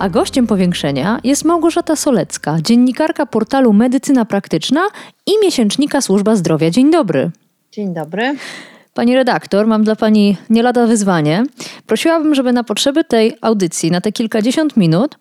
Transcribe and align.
A 0.00 0.08
gościem 0.08 0.46
powiększenia 0.46 1.20
jest 1.24 1.44
Małgorzata 1.44 1.96
Solecka, 1.96 2.56
dziennikarka 2.62 3.26
portalu 3.26 3.72
Medycyna 3.72 4.24
Praktyczna 4.24 4.80
i 5.26 5.30
miesięcznika 5.42 6.00
Służba 6.00 6.36
Zdrowia. 6.36 6.70
Dzień 6.70 6.90
dobry. 6.90 7.30
Dzień 7.72 7.94
dobry. 7.94 8.36
Pani 8.94 9.16
redaktor, 9.16 9.66
mam 9.66 9.84
dla 9.84 9.96
Pani 9.96 10.36
nie 10.50 10.62
lada 10.62 10.86
wyzwanie. 10.86 11.44
Prosiłabym, 11.86 12.34
żeby 12.34 12.52
na 12.52 12.64
potrzeby 12.64 13.04
tej 13.04 13.36
audycji, 13.40 13.90
na 13.90 14.00
te 14.00 14.12
kilkadziesiąt 14.12 14.76
minut, 14.76 15.16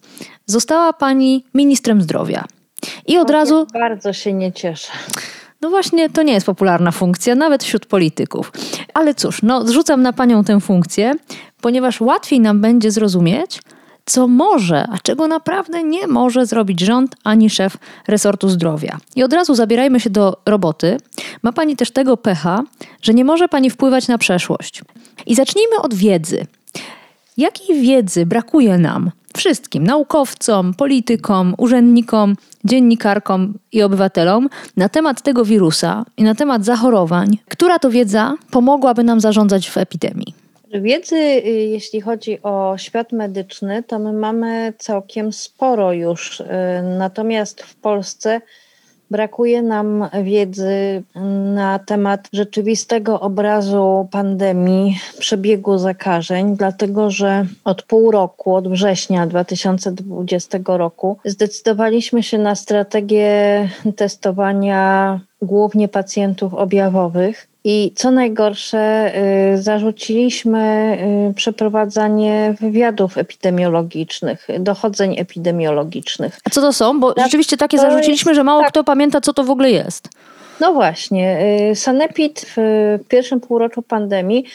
została 0.46 0.94
Pani 0.94 1.46
ministrem 1.54 2.02
zdrowia. 2.02 2.46
I 3.08 3.18
od 3.18 3.30
razu. 3.30 3.68
Bardzo 3.74 4.14
się 4.14 4.34
nie 4.34 4.52
cieszę. 4.52 4.92
No 5.62 5.70
właśnie, 5.70 6.10
to 6.10 6.24
nie 6.24 6.34
jest 6.34 6.46
popularna 6.46 6.92
funkcja, 6.92 7.36
nawet 7.36 7.64
wśród 7.64 7.86
polityków. 7.86 8.52
Ale 8.94 9.14
cóż, 9.14 9.42
no, 9.44 9.68
zrzucam 9.68 10.02
na 10.02 10.14
Panią 10.14 10.44
tę 10.44 10.60
funkcję, 10.60 11.14
ponieważ 11.62 12.02
łatwiej 12.02 12.40
nam 12.40 12.62
będzie 12.62 12.92
zrozumieć, 12.92 13.62
co 14.10 14.28
może, 14.28 14.88
a 14.92 14.98
czego 14.98 15.28
naprawdę 15.28 15.84
nie 15.84 16.08
może 16.08 16.46
zrobić 16.46 16.80
rząd 16.80 17.16
ani 17.24 17.50
szef 17.50 17.78
resortu 18.08 18.50
zdrowia. 18.50 18.98
I 19.16 19.24
od 19.24 19.34
razu 19.34 19.56
zabierajmy 19.56 20.00
się 20.00 20.10
do 20.10 20.38
roboty. 20.46 20.98
Ma 21.44 21.54
Pani 21.54 21.76
też 21.76 21.92
tego 21.92 22.18
pecha, 22.18 22.64
że 23.02 23.14
nie 23.14 23.26
może 23.26 23.48
Pani 23.48 23.70
wpływać 23.70 24.08
na 24.08 24.18
przeszłość. 24.18 24.82
I 25.26 25.36
zacznijmy 25.36 25.76
od 25.82 25.94
wiedzy. 25.94 26.46
Jakiej 27.38 27.82
wiedzy 27.82 28.26
brakuje 28.26 28.78
nam, 28.78 29.12
wszystkim 29.38 29.84
naukowcom, 29.84 30.74
politykom, 30.74 31.56
urzędnikom, 31.58 32.36
dziennikarkom 32.66 33.54
i 33.72 33.82
obywatelom 33.84 34.50
na 34.78 34.90
temat 34.90 35.22
tego 35.22 35.46
wirusa 35.46 36.06
i 36.18 36.24
na 36.24 36.36
temat 36.36 36.66
zachorowań? 36.66 37.38
Która 37.48 37.80
to 37.80 37.90
wiedza 37.90 38.36
pomogłaby 38.52 39.04
nam 39.04 39.20
zarządzać 39.20 39.70
w 39.70 39.78
epidemii? 39.78 40.49
Wiedzy, 40.74 41.16
y, 41.16 41.50
jeśli 41.50 42.02
chodzi 42.02 42.42
o 42.44 42.78
świat 42.78 43.12
medyczny, 43.12 43.84
to 43.84 44.00
my 44.00 44.14
mamy 44.14 44.74
całkiem 44.78 45.34
sporo 45.34 45.94
już. 45.94 46.40
Y, 46.40 46.46
natomiast 46.98 47.62
w 47.62 47.76
Polsce 47.76 48.42
brakuje 49.12 49.62
nam 49.62 50.10
wiedzy 50.24 51.04
na 51.56 51.80
temat 51.80 52.30
rzeczywistego 52.34 53.20
obrazu 53.20 54.08
pandemii, 54.12 55.00
przebiegu 55.20 55.78
zakażeń, 55.78 56.58
dlatego 56.58 57.10
że 57.10 57.46
od 57.64 57.84
pół 57.84 58.12
roku, 58.12 58.56
od 58.56 58.68
września 58.68 59.28
2020 59.28 60.60
roku, 60.66 61.18
zdecydowaliśmy 61.26 62.24
się 62.24 62.38
na 62.38 62.56
strategię 62.56 63.70
testowania 63.96 65.20
głównie 65.42 65.88
pacjentów 65.88 66.54
objawowych. 66.54 67.49
I 67.64 67.92
co 67.96 68.12
najgorsze, 68.12 69.12
y, 69.54 69.62
zarzuciliśmy 69.62 70.98
y, 71.32 71.34
przeprowadzanie 71.34 72.56
wywiadów 72.60 73.18
epidemiologicznych, 73.18 74.48
dochodzeń 74.60 75.20
epidemiologicznych. 75.20 76.40
A 76.44 76.50
co 76.50 76.62
to 76.62 76.74
są? 76.74 77.00
Bo 77.00 77.14
rzeczywiście 77.18 77.58
takie 77.58 77.78
to 77.78 77.84
zarzuciliśmy, 77.84 78.32
jest, 78.32 78.36
że 78.36 78.44
mało 78.44 78.62
tak. 78.62 78.70
kto 78.70 78.84
pamięta, 78.84 79.22
co 79.22 79.34
to 79.34 79.44
w 79.44 79.50
ogóle 79.50 79.72
jest. 79.72 80.10
No 80.60 80.74
właśnie. 80.74 81.40
Y, 81.72 81.76
Sanepid 81.76 82.46
w 82.56 82.60
pierwszym 83.08 83.40
półroczu 83.40 83.82
pandemii 83.82 84.46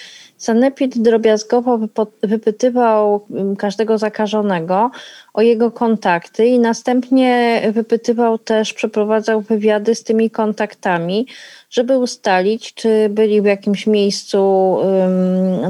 Sanepid 0.45 0.99
drobiazgowo 0.99 1.79
wypytywał 2.23 3.27
każdego 3.59 3.99
zakażonego 3.99 4.91
o 5.35 5.43
jego 5.43 5.71
kontakty 5.71 6.47
i 6.47 6.59
następnie 6.59 7.63
wypytywał 7.73 8.39
też, 8.39 8.73
przeprowadzał 8.73 9.41
wywiady 9.41 9.95
z 9.95 10.05
tymi 10.05 10.31
kontaktami, 10.31 11.27
żeby 11.75 11.99
ustalić, 11.99 12.75
czy 12.75 13.09
byli 13.09 13.43
w 13.43 13.45
jakimś 13.45 13.87
miejscu 13.87 14.79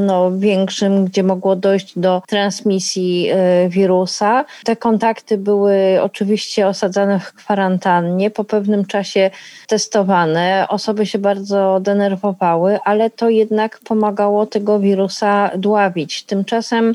no, 0.00 0.38
większym, 0.38 1.04
gdzie 1.04 1.22
mogło 1.22 1.56
dojść 1.56 1.98
do 1.98 2.22
transmisji 2.28 3.30
y, 3.64 3.68
wirusa. 3.68 4.44
Te 4.64 4.76
kontakty 4.76 5.38
były 5.38 5.98
oczywiście 6.02 6.66
osadzane 6.66 7.20
w 7.20 7.32
kwarantannie, 7.32 8.30
po 8.30 8.44
pewnym 8.44 8.84
czasie 8.84 9.30
testowane. 9.66 10.66
Osoby 10.68 11.06
się 11.06 11.18
bardzo 11.18 11.80
denerwowały, 11.80 12.78
ale 12.84 13.10
to 13.10 13.28
jednak 13.28 13.80
pomagało 13.84 14.46
tego 14.46 14.80
wirusa 14.80 15.50
dławić. 15.56 16.24
Tymczasem 16.24 16.94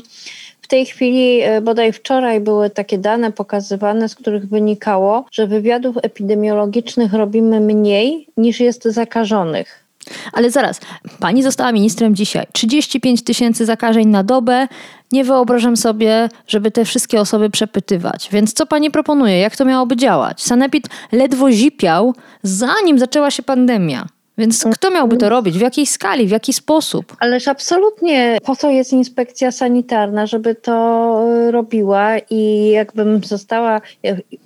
tej 0.70 0.86
chwili, 0.86 1.40
e, 1.40 1.60
bodaj 1.60 1.92
wczoraj, 1.92 2.40
były 2.40 2.70
takie 2.70 2.98
dane 2.98 3.32
pokazywane, 3.32 4.08
z 4.08 4.14
których 4.14 4.48
wynikało, 4.48 5.24
że 5.32 5.46
wywiadów 5.46 5.96
epidemiologicznych 6.02 7.12
robimy 7.12 7.60
mniej 7.60 8.26
niż 8.36 8.60
jest 8.60 8.84
zakażonych. 8.84 9.84
Ale 10.32 10.50
zaraz, 10.50 10.80
pani 11.20 11.42
została 11.42 11.72
ministrem 11.72 12.14
dzisiaj. 12.14 12.46
35 12.52 13.24
tysięcy 13.24 13.66
zakażeń 13.66 14.08
na 14.08 14.24
dobę. 14.24 14.68
Nie 15.12 15.24
wyobrażam 15.24 15.76
sobie, 15.76 16.28
żeby 16.46 16.70
te 16.70 16.84
wszystkie 16.84 17.20
osoby 17.20 17.50
przepytywać. 17.50 18.28
Więc 18.32 18.52
co 18.52 18.66
pani 18.66 18.90
proponuje? 18.90 19.38
Jak 19.38 19.56
to 19.56 19.64
miałoby 19.64 19.96
działać? 19.96 20.42
Sanepid 20.42 20.88
ledwo 21.12 21.52
zipiał, 21.52 22.14
zanim 22.42 22.98
zaczęła 22.98 23.30
się 23.30 23.42
pandemia. 23.42 24.06
Więc 24.40 24.64
kto 24.72 24.90
miałby 24.90 25.16
to 25.16 25.28
robić? 25.28 25.58
W 25.58 25.60
jakiej 25.60 25.86
skali? 25.86 26.26
W 26.26 26.30
jaki 26.30 26.52
sposób? 26.52 27.16
Ależ 27.18 27.48
absolutnie. 27.48 28.38
Po 28.44 28.56
co 28.56 28.70
jest 28.70 28.92
inspekcja 28.92 29.52
sanitarna, 29.52 30.26
żeby 30.26 30.54
to 30.54 31.24
y, 31.48 31.50
robiła 31.50 32.18
i 32.30 32.70
jakbym 32.70 33.24
została, 33.24 33.80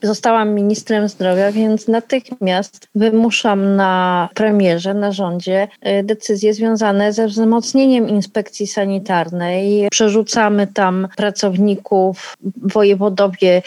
zostałam 0.02 0.54
ministrem 0.54 1.08
zdrowia, 1.08 1.52
więc 1.52 1.88
natychmiast 1.88 2.88
wymuszam 2.94 3.76
na 3.76 4.28
premierze, 4.34 4.94
na 4.94 5.12
rządzie 5.12 5.68
y, 6.00 6.02
decyzje 6.02 6.54
związane 6.54 7.12
ze 7.12 7.26
wzmocnieniem 7.26 8.08
inspekcji 8.08 8.66
sanitarnej. 8.66 9.88
Przerzucamy 9.90 10.66
tam 10.66 11.08
pracowników, 11.16 12.36
wojewodowie 12.62 13.62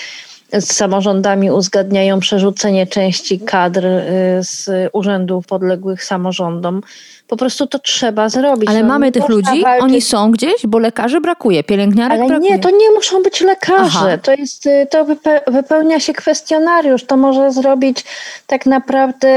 z 0.53 0.74
samorządami 0.74 1.52
uzgadniają 1.52 2.19
przerzucenie 2.19 2.88
części 2.88 3.40
kadr 3.40 3.85
y, 3.85 4.03
z 4.41 4.69
urzędów 4.94 5.47
podległych 5.47 6.03
samorządom. 6.03 6.81
Po 7.28 7.38
prostu 7.38 7.68
to 7.68 7.80
trzeba 7.80 8.30
zrobić. 8.30 8.69
Ale 8.69 8.81
no, 8.81 8.88
mamy 8.88 9.12
tych 9.12 9.30
ludzi, 9.30 9.62
walczyć. 9.62 9.84
oni 9.84 10.02
są 10.02 10.31
gdzieś, 10.31 10.68
bo 10.68 10.80
lekarzy 10.80 11.22
brakuje, 11.22 11.63
pielęgniarek 11.63 12.19
Ale 12.19 12.28
brakuje. 12.28 12.52
nie, 12.52 12.59
to 12.59 12.69
nie 12.69 12.91
muszą 12.91 13.24
być 13.24 13.41
lekarze. 13.41 14.18
To 14.18 14.34
jest, 14.34 14.66
y, 14.66 14.88
to 14.91 15.06
wypełnia 15.47 16.00
się 16.00 16.13
kwestionariusz. 16.13 17.06
To 17.06 17.18
może 17.18 17.52
zrobić 17.52 18.06
tak 18.47 18.66
naprawdę 18.66 19.29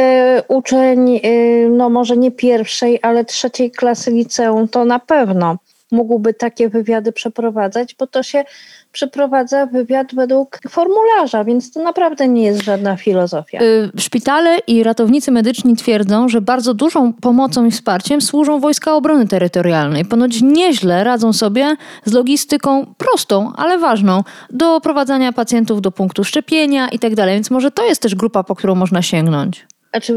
uczeń, 0.49 1.21
y, 1.25 1.69
no 1.71 1.91
może 1.91 2.17
nie 2.17 2.31
pierwszej, 2.31 2.99
ale 3.03 3.25
trzeciej 3.25 3.71
klasy 3.71 4.11
liceum, 4.11 4.69
to 4.69 4.85
na 4.85 4.99
pewno 4.99 5.57
mógłby 5.91 6.35
takie 6.35 6.69
wywiady 6.69 7.13
przeprowadzać, 7.13 7.95
bo 7.95 8.07
to 8.07 8.23
się 8.23 8.45
przeprowadza 8.93 9.67
wywiad 9.67 10.15
według 10.15 10.59
formularza, 10.69 11.45
więc 11.45 11.73
to 11.73 11.83
naprawdę 11.83 12.29
nie 12.29 12.43
jest 12.43 12.63
żadna 12.63 12.97
filozofia. 12.97 13.63
Y, 13.63 13.91
szpitale 13.99 14.59
i 14.67 14.83
ratownicy 14.83 15.31
medyczni 15.31 15.77
twierdzą, 15.77 16.29
że 16.29 16.41
bardzo 16.41 16.75
dużą 16.75 17.13
pomocą 17.13 17.67
i 17.67 17.71
wsparciem 17.71 18.21
służą 18.21 18.61
Wojska 18.61 18.95
Obrony 18.95 19.29
Terytorialnej. 19.29 20.05
Ponoć 20.05 20.43
nieźle 20.43 21.05
radzą 21.05 21.33
sobie 21.33 21.77
z 22.05 22.13
logistyką 22.13 22.87
prostą, 22.99 23.53
ale 23.57 23.79
ważną, 23.79 24.23
do 24.51 24.81
prowadzenia 24.81 25.33
pacjentów 25.33 25.81
do 25.81 25.91
punktu 25.91 26.25
szczepienia 26.25 26.89
i 26.89 26.99
tak. 26.99 27.11
Więc 27.15 27.51
może 27.51 27.71
to 27.71 27.85
jest 27.85 28.03
też 28.03 28.15
grupa, 28.15 28.45
po 28.45 28.55
którą 28.55 28.75
można 28.75 29.03
sięgnąć. 29.03 29.67
Znaczy, 29.91 30.13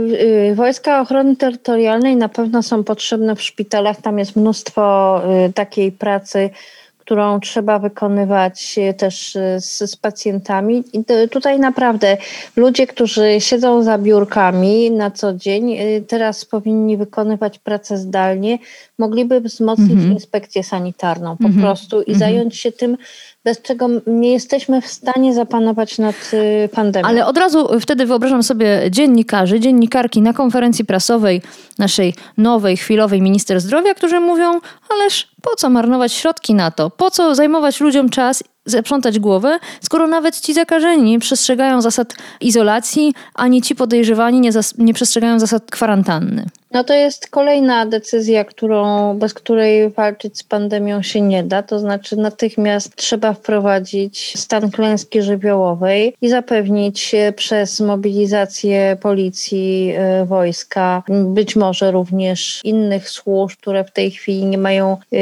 y, 0.52 0.56
wojska 0.56 1.02
ochrony 1.02 1.36
terytorialnej 1.36 2.16
na 2.16 2.30
pewno 2.30 2.64
są 2.64 2.84
potrzebne 2.84 3.36
w 3.36 3.42
szpitalach. 3.42 4.02
Tam 4.02 4.20
jest 4.20 4.36
mnóstwo 4.36 5.22
y, 5.48 5.54
takiej 5.54 5.92
pracy 5.92 6.50
którą 7.06 7.40
trzeba 7.40 7.80
wykonywać 7.80 8.76
e, 8.78 8.94
też 8.94 9.36
e, 9.36 9.62
z, 9.62 9.92
z 9.92 9.96
pacjentami. 9.96 10.84
I 10.94 11.04
tutaj 11.32 11.60
naprawdę 11.60 12.18
ludzie, 12.56 12.88
którzy 12.88 13.36
siedzą 13.40 13.84
za 13.84 13.98
biurkami 13.98 14.92
na 14.92 15.12
co 15.12 15.34
dzień, 15.34 15.74
e, 15.74 16.02
teraz 16.02 16.46
powinni 16.46 16.98
wykonywać 16.98 17.60
pracę 17.60 17.98
zdalnie, 17.98 18.58
mogliby 19.00 19.42
wzmocnić 19.42 19.92
mm 19.92 20.10
-hmm. 20.10 20.14
inspekcję 20.14 20.64
sanitarną 20.64 21.38
po 21.38 21.44
mm 21.44 21.58
-hmm. 21.58 21.62
prostu 21.62 22.02
i 22.02 22.06
mm 22.12 22.16
-hmm. 22.16 22.20
zająć 22.20 22.58
się 22.58 22.72
tym, 22.72 22.98
bez 23.44 23.62
czego 23.62 23.88
nie 24.08 24.32
jesteśmy 24.32 24.82
w 24.82 24.88
stanie 24.88 25.34
zapanować 25.34 25.98
nad 25.98 26.16
y, 26.34 26.70
pandemią. 26.70 27.08
Ale 27.08 27.26
od 27.26 27.38
razu 27.38 27.80
wtedy 27.80 28.06
wyobrażam 28.06 28.44
sobie 28.44 28.82
dziennikarzy, 28.90 29.60
dziennikarki 29.60 30.22
na 30.22 30.34
konferencji 30.34 30.86
prasowej 30.86 31.42
naszej 31.80 32.14
nowej, 32.38 32.78
chwilowej 32.78 33.22
minister 33.22 33.62
zdrowia, 33.62 33.94
którzy 33.94 34.20
mówią, 34.20 34.60
ależ 34.90 35.28
po 35.42 35.56
co 35.56 35.70
marnować 35.70 36.14
środki 36.14 36.54
na 36.54 36.72
to? 36.72 36.90
Po 36.90 37.12
co 37.12 37.36
zajmować 37.36 37.80
ludziom 37.80 38.10
czas 38.10 38.44
zaprzątać 38.66 39.20
głowę, 39.20 39.60
skoro 39.82 40.08
nawet 40.08 40.40
ci 40.40 40.54
zakażeni 40.54 41.12
nie 41.12 41.20
przestrzegają 41.20 41.82
zasad 41.82 42.16
izolacji, 42.42 43.14
ani 43.34 43.62
ci 43.62 43.76
podejrzewani 43.76 44.40
nie, 44.40 44.52
nie 44.78 44.94
przestrzegają 44.94 45.40
zasad 45.40 45.72
kwarantanny? 45.72 46.46
No 46.74 46.84
to 46.84 46.94
jest 46.94 47.28
kolejna 47.28 47.86
decyzja, 47.86 48.44
którą, 48.44 49.14
bez 49.18 49.34
której 49.34 49.90
walczyć 49.90 50.38
z 50.38 50.44
pandemią 50.44 51.02
się 51.02 51.22
nie 51.22 51.44
da. 51.44 51.64
To 51.64 51.80
znaczy 51.80 52.18
natychmiast 52.18 52.96
trzeba 52.96 53.34
wprowadzić 53.34 54.40
stan 54.40 54.72
klęski 54.72 55.22
żywiołowej 55.22 56.16
i 56.22 56.30
zapewnić 56.30 57.16
przez 57.36 57.80
mobilizację 57.80 58.98
policji, 59.02 59.94
e, 59.98 60.26
wojska, 60.26 61.04
być 61.10 61.56
może 61.56 61.92
również 61.92 62.62
innych 62.64 63.10
służb, 63.10 63.58
które 63.60 63.84
w 63.84 63.92
tej 63.92 64.12
chwili 64.12 64.46
nie 64.46 64.58
mają 64.58 64.98
e, 65.12 65.18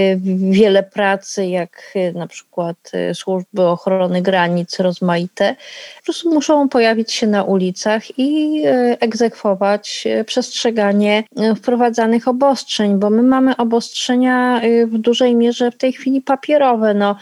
wiele 0.51 0.83
pracy, 0.83 1.45
jak 1.45 1.81
e, 1.95 2.11
na 2.11 2.27
przykład 2.27 2.91
służby 3.13 3.61
ochrony 3.61 4.21
granic 4.21 4.79
rozmaite, 4.79 5.55
po 5.97 6.03
prostu 6.03 6.33
muszą 6.33 6.69
pojawić 6.69 7.11
się 7.11 7.27
na 7.27 7.43
ulicach 7.43 8.19
i 8.19 8.61
egzekwować 8.99 10.07
przestrzeganie 10.25 11.23
wprowadzanych 11.55 12.27
obostrzeń, 12.27 12.99
bo 12.99 13.09
my 13.09 13.23
mamy 13.23 13.57
obostrzenia 13.57 14.61
y, 14.63 14.87
w 14.87 14.97
dużej 14.97 15.35
mierze 15.35 15.71
w 15.71 15.77
tej 15.77 15.93
chwili 15.93 16.21
papierowe. 16.21 16.93
No, 16.93 17.15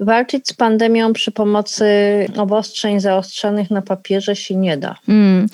walczyć 0.00 0.48
z 0.48 0.52
pandemią 0.52 1.12
przy 1.12 1.32
pomocy 1.32 1.86
obostrzeń 2.36 3.00
zaostrzonych 3.00 3.70
na 3.70 3.82
papierze 3.82 4.36
się 4.36 4.56
nie 4.56 4.76
da. 4.76 4.96
Mm. 5.08 5.46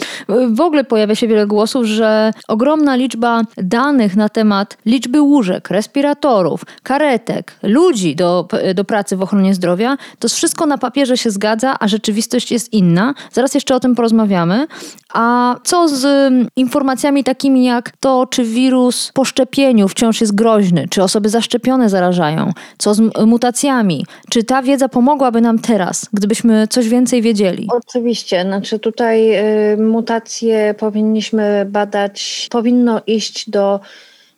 W 0.51 0.61
ogóle 0.61 0.85
pojawia 0.85 1.15
się 1.15 1.29
wiele 1.29 1.47
głosów, 1.47 1.87
że 1.87 2.33
ogromna 2.49 2.97
liczba 2.97 3.43
danych 3.57 4.17
na 4.17 4.29
temat 4.29 4.77
liczby 4.87 5.21
łóżek, 5.21 5.71
respiratorów, 5.71 6.65
karetek, 6.83 7.59
ludzi 7.63 8.17
do, 8.17 8.49
do 8.75 8.85
pracy 8.85 9.17
w 9.17 9.23
ochronie 9.23 9.55
zdrowia, 9.55 9.97
to 10.19 10.29
wszystko 10.29 10.67
na 10.67 10.79
papierze 10.79 11.17
się 11.17 11.31
zgadza, 11.31 11.77
a 11.81 11.89
rzeczywistość 11.89 12.53
jest 12.53 12.73
inna. 12.73 13.15
Zaraz 13.33 13.55
jeszcze 13.55 13.75
o 13.75 13.81
tym 13.81 13.95
porozmawiamy. 13.95 14.67
A 15.15 15.57
co 15.65 15.89
z 15.89 16.05
mm, 16.05 16.49
informacjami 16.57 17.25
takimi 17.25 17.65
jak 17.65 17.91
to, 18.01 18.27
czy 18.27 18.45
wirus 18.45 19.11
po 19.15 19.25
szczepieniu 19.25 19.89
wciąż 19.89 20.21
jest 20.21 20.35
groźny, 20.35 20.87
czy 20.91 21.03
osoby 21.03 21.29
zaszczepione 21.29 21.89
zarażają, 21.89 22.53
co 22.79 22.95
z 22.95 23.27
mutacjami, 23.27 24.07
czy 24.33 24.45
ta 24.45 24.63
wiedza 24.63 24.89
pomogłaby 24.89 25.41
nam 25.41 25.59
teraz, 25.59 26.09
gdybyśmy 26.13 26.69
coś 26.69 26.89
więcej 26.89 27.23
wiedzieli? 27.23 27.69
Oczywiście, 27.71 28.43
znaczy 28.43 28.79
tutaj 28.79 29.37
y, 29.73 29.77
mutacje 29.77 30.75
powinniśmy 30.79 31.67
badać, 31.71 32.49
powinno 32.51 33.01
iść 33.07 33.51
do 33.51 33.81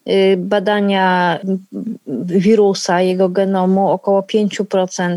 y, 0.09 0.37
badania 0.39 1.39
wirusa, 2.27 3.01
jego 3.01 3.29
genomu 3.29 3.91
około 3.91 4.21
5% 4.21 5.17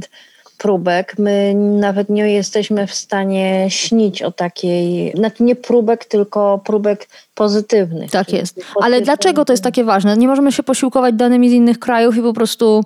próbek. 0.58 1.16
My 1.20 1.54
nawet 1.56 2.10
nie 2.10 2.34
jesteśmy 2.34 2.88
w 2.88 2.94
stanie 2.94 3.66
śnić 3.70 4.22
o 4.22 4.32
takiej, 4.32 5.12
znaczy 5.16 5.44
nie 5.44 5.56
próbek, 5.56 6.06
tylko 6.06 6.62
próbek 6.66 7.08
pozytywnych. 7.36 8.12
Tak 8.12 8.34
jest. 8.34 8.60
Ale 8.82 9.02
dlaczego 9.02 9.46
to 9.46 9.54
jest 9.54 9.64
takie 9.64 9.84
ważne? 9.84 10.18
Nie 10.18 10.28
możemy 10.28 10.52
się 10.52 10.64
posiłkować 10.64 11.16
danymi 11.16 11.50
z 11.50 11.54
innych 11.54 11.80
krajów 11.80 12.18
i 12.18 12.22
po 12.22 12.34
prostu 12.34 12.84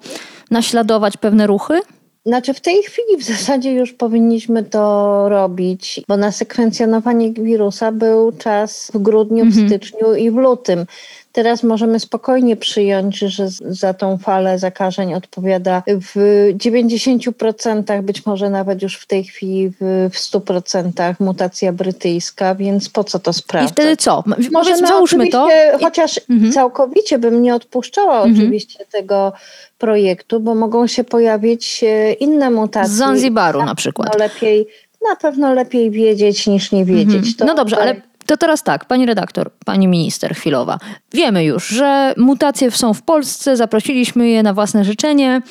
naśladować 0.51 1.17
pewne 1.17 1.47
ruchy? 1.47 1.79
Znaczy 2.25 2.53
w 2.53 2.61
tej 2.61 2.83
chwili 2.83 3.17
w 3.17 3.23
zasadzie 3.23 3.73
już 3.73 3.93
powinniśmy 3.93 4.63
to 4.63 5.29
robić, 5.29 6.01
bo 6.07 6.17
na 6.17 6.31
sekwencjonowanie 6.31 7.33
wirusa 7.33 7.91
był 7.91 8.31
czas 8.31 8.91
w 8.93 8.97
grudniu, 8.97 9.43
mhm. 9.43 9.65
w 9.65 9.69
styczniu 9.69 10.13
i 10.15 10.31
w 10.31 10.35
lutym. 10.35 10.85
Teraz 11.31 11.63
możemy 11.63 11.99
spokojnie 11.99 12.57
przyjąć, 12.57 13.17
że 13.17 13.47
za 13.59 13.93
tą 13.93 14.17
falę 14.17 14.59
zakażeń 14.59 15.13
odpowiada 15.13 15.83
w 15.87 16.15
90%, 16.53 18.01
być 18.01 18.25
może 18.25 18.49
nawet 18.49 18.81
już 18.81 18.97
w 18.97 19.07
tej 19.07 19.23
chwili 19.23 19.69
w, 19.69 20.09
w 20.13 20.17
100% 20.17 21.15
mutacja 21.19 21.73
brytyjska, 21.73 22.55
więc 22.55 22.89
po 22.89 23.03
co 23.03 23.19
to 23.19 23.33
sprawdzać? 23.33 23.71
I 23.71 23.73
wtedy 23.73 23.97
co? 23.97 24.23
Możemy 24.51 24.87
załóżmy 24.87 25.27
to. 25.27 25.47
Chociaż 25.81 26.19
mhm. 26.29 26.51
całkowicie 26.51 27.19
bym 27.19 27.41
nie 27.41 27.55
odpuszczała 27.55 28.15
mhm. 28.15 28.35
oczywiście 28.35 28.85
tego 28.91 29.33
projektu, 29.77 30.39
bo 30.39 30.55
mogą 30.55 30.87
się 30.87 31.03
pojawić 31.03 31.83
e, 31.83 32.13
inne 32.13 32.51
mutacje. 32.51 32.93
Z 32.93 32.97
Zanzibaru 32.97 33.65
na 33.65 33.75
przykład. 33.75 34.09
No 34.13 34.19
lepiej, 34.19 34.67
na 35.09 35.15
pewno 35.15 35.53
lepiej 35.53 35.91
wiedzieć 35.91 36.47
niż 36.47 36.71
nie 36.71 36.85
wiedzieć. 36.85 37.27
Mhm. 37.27 37.47
no 37.47 37.55
dobrze, 37.55 37.77
ale 37.77 38.10
to 38.25 38.37
teraz 38.37 38.63
tak, 38.63 38.85
pani 38.85 39.05
redaktor, 39.05 39.51
pani 39.65 39.87
minister 39.87 40.35
chwilowa. 40.35 40.77
Wiemy 41.13 41.43
już, 41.43 41.67
że 41.67 42.13
mutacje 42.17 42.71
są 42.71 42.93
w 42.93 43.01
Polsce, 43.01 43.57
zaprosiliśmy 43.57 44.29
je 44.29 44.43
na 44.43 44.53
własne 44.53 44.83
życzenie. 44.83 45.41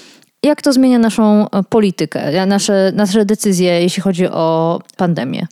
Jak 0.42 0.62
to 0.62 0.72
zmienia 0.72 0.98
naszą 0.98 1.50
e, 1.50 1.62
politykę, 1.62 2.46
nasze, 2.46 2.92
nasze 2.94 3.24
decyzje, 3.24 3.82
jeśli 3.82 4.02
chodzi 4.02 4.26
o 4.26 4.78
pandemię? 4.96 5.46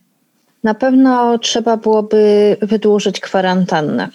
Na 0.65 0.75
pewno 0.75 1.39
trzeba 1.39 1.77
byłoby 1.77 2.57
wydłużyć 2.63 3.21
kwarantannę. 3.21 4.09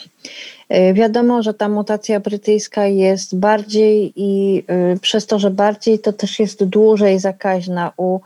E, 0.70 0.94
wiadomo, 0.94 1.44
że 1.44 1.54
ta 1.54 1.70
mutacja 1.70 2.20
brytyjska 2.20 2.86
jest 2.86 3.40
bardziej 3.40 4.14
i 4.16 4.64
e, 4.68 5.00
przez 5.00 5.28
to, 5.28 5.40
że 5.40 5.52
bardziej, 5.52 6.00
to 6.00 6.14
też 6.14 6.40
jest 6.40 6.64
dłużej 6.64 7.20
zakaźna 7.20 7.92
u 7.98 8.20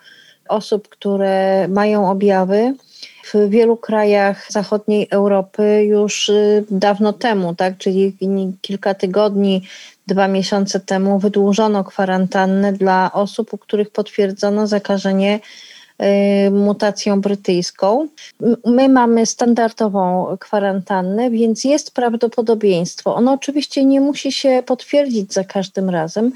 osób, 0.50 0.88
które 0.88 1.68
mają 1.68 2.12
objawy 2.12 2.74
w 3.34 3.50
wielu 3.50 3.78
krajach 3.78 4.52
zachodniej 4.52 5.08
Europy 5.12 5.84
już 5.84 6.30
y, 6.30 6.66
dawno 6.72 7.14
temu, 7.14 7.56
tak, 7.56 7.78
czyli 7.78 8.18
kilka 8.62 8.94
tygodni, 8.94 9.62
dwa 10.08 10.28
miesiące 10.28 10.80
temu 10.80 11.20
wydłużono 11.20 11.84
kwarantannę 11.84 12.74
dla 12.74 13.12
osób, 13.14 13.54
u 13.54 13.58
których 13.58 13.90
potwierdzono 13.90 14.68
zakażenie 14.68 15.40
y, 16.48 16.52
mutacją 16.52 17.22
brytyjską. 17.22 18.08
My 18.66 18.90
mamy 18.90 19.26
standardową 19.26 20.38
kwarantannę, 20.40 21.30
więc 21.32 21.64
jest 21.64 21.92
prawdopodobieństwo. 21.92 23.16
Ono 23.16 23.34
oczywiście 23.34 23.86
nie 23.86 24.02
musi 24.02 24.32
się 24.32 24.64
potwierdzić 24.66 25.34
za 25.34 25.44
każdym 25.44 25.90
razem, 25.90 26.32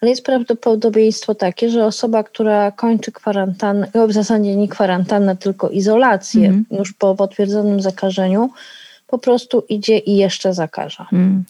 ale 0.00 0.10
jest 0.10 0.24
prawdopodobieństwo 0.24 1.34
takie, 1.34 1.70
że 1.70 1.86
osoba, 1.86 2.22
która 2.22 2.70
kończy 2.70 3.12
kwarantannę, 3.12 3.88
no, 3.94 4.08
w 4.08 4.12
zasadzie 4.12 4.56
nie 4.56 4.68
kwarantannę, 4.68 5.36
tylko 5.36 5.68
izolację 5.70 6.48
mm. 6.48 6.64
już 6.70 6.92
po 6.92 7.14
potwierdzonym 7.14 7.80
zakażeniu, 7.80 8.50
po 9.06 9.18
prostu 9.18 9.64
idzie 9.68 9.98
i 9.98 10.16
jeszcze 10.16 10.54
zakaża. 10.54 11.06
Mm. 11.12 11.44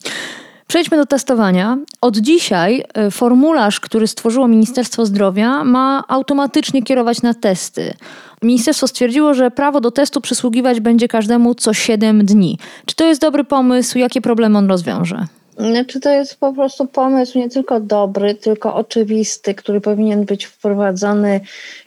Przejdźmy 0.66 0.96
do 0.96 1.06
testowania. 1.06 1.78
Od 2.00 2.16
dzisiaj 2.16 2.84
e, 2.94 3.10
formularz, 3.10 3.80
który 3.80 4.06
stworzyło 4.06 4.48
Ministerstwo 4.48 5.06
Zdrowia, 5.06 5.64
ma 5.64 6.04
automatycznie 6.08 6.82
kierować 6.82 7.22
na 7.22 7.34
testy. 7.34 7.94
Ministerstwo 8.42 8.88
stwierdziło, 8.88 9.34
że 9.34 9.50
prawo 9.50 9.80
do 9.80 9.90
testu 9.90 10.20
przysługiwać 10.20 10.80
będzie 10.80 11.08
każdemu 11.08 11.54
co 11.54 11.74
7 11.74 12.24
dni. 12.24 12.58
Czy 12.86 12.94
to 12.94 13.04
jest 13.04 13.20
dobry 13.20 13.44
pomysł? 13.44 13.98
Jakie 13.98 14.20
problemy 14.20 14.58
on 14.58 14.68
rozwiąże? 14.68 15.26
Znaczy 15.60 16.00
to 16.00 16.10
jest 16.10 16.40
po 16.40 16.52
prostu 16.52 16.86
pomysł 16.86 17.38
nie 17.38 17.50
tylko 17.50 17.80
dobry, 17.80 18.34
tylko 18.34 18.74
oczywisty, 18.74 19.54
który 19.54 19.80
powinien 19.80 20.24
być 20.24 20.44
wprowadzony 20.44 21.40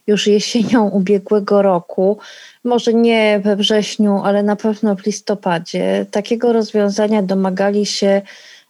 już 0.08 0.28
jesienią 0.28 0.90
ubiegłego 0.90 1.62
roku. 1.62 2.18
Może 2.64 2.94
nie 2.94 3.40
we 3.44 3.56
wrześniu, 3.56 4.22
ale 4.24 4.44
na 4.44 4.56
pewno 4.56 4.96
w 4.96 5.06
listopadzie. 5.06 6.06
Takiego 6.12 6.54
rozwiązania 6.54 7.22
domagali 7.22 7.86
się 7.86 8.22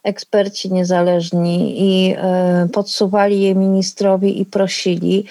eksperci 0.02 0.72
niezależni 0.72 1.74
i 1.76 2.14
y, 2.64 2.68
podsuwali 2.68 3.40
je 3.40 3.54
ministrowi 3.54 4.40
i 4.40 4.46
prosili. 4.46 5.24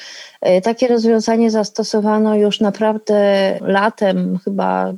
Y, 0.57 0.61
takie 0.61 0.87
rozwiązanie 0.87 1.51
zastosowano 1.51 2.35
już 2.35 2.59
naprawdę 2.59 3.57
latem, 3.61 4.39
chyba 4.43 4.93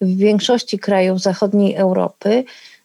w 0.00 0.16
większości 0.16 0.78
krajów 0.78 1.20
zachodniej 1.20 1.74
Europy 1.74 2.44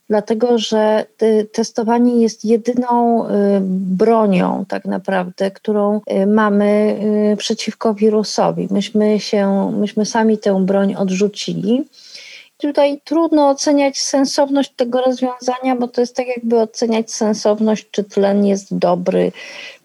dlatego 0.10 0.58
że 0.58 1.06
testowanie 1.52 2.22
jest 2.22 2.46
jedyną 2.46 3.26
y, 3.26 3.30
bronią 3.72 4.66
tak 4.68 4.86
naprawdę, 4.86 5.52
którą 5.52 6.02
y, 6.12 6.28
mamy 6.28 7.00
y, 7.34 7.38
przeciwko 7.38 7.94
wirusowi. 7.94 8.68
Myśmy, 8.72 9.20
się, 9.20 9.72
myśmy 9.78 10.06
sami 10.06 10.38
tę 10.38 10.66
broń 10.66 10.96
odrzucili. 10.96 11.84
Tutaj 12.58 13.02
trudno 13.04 13.50
oceniać 13.50 13.98
sensowność 14.00 14.72
tego 14.76 15.02
rozwiązania, 15.02 15.76
bo 15.80 15.88
to 15.88 16.02
jest 16.02 16.16
tak 16.16 16.28
jakby 16.28 16.60
oceniać 16.60 17.12
sensowność, 17.12 17.88
czy 17.92 18.04
tlen 18.04 18.46
jest 18.46 18.78
dobry, 18.78 19.32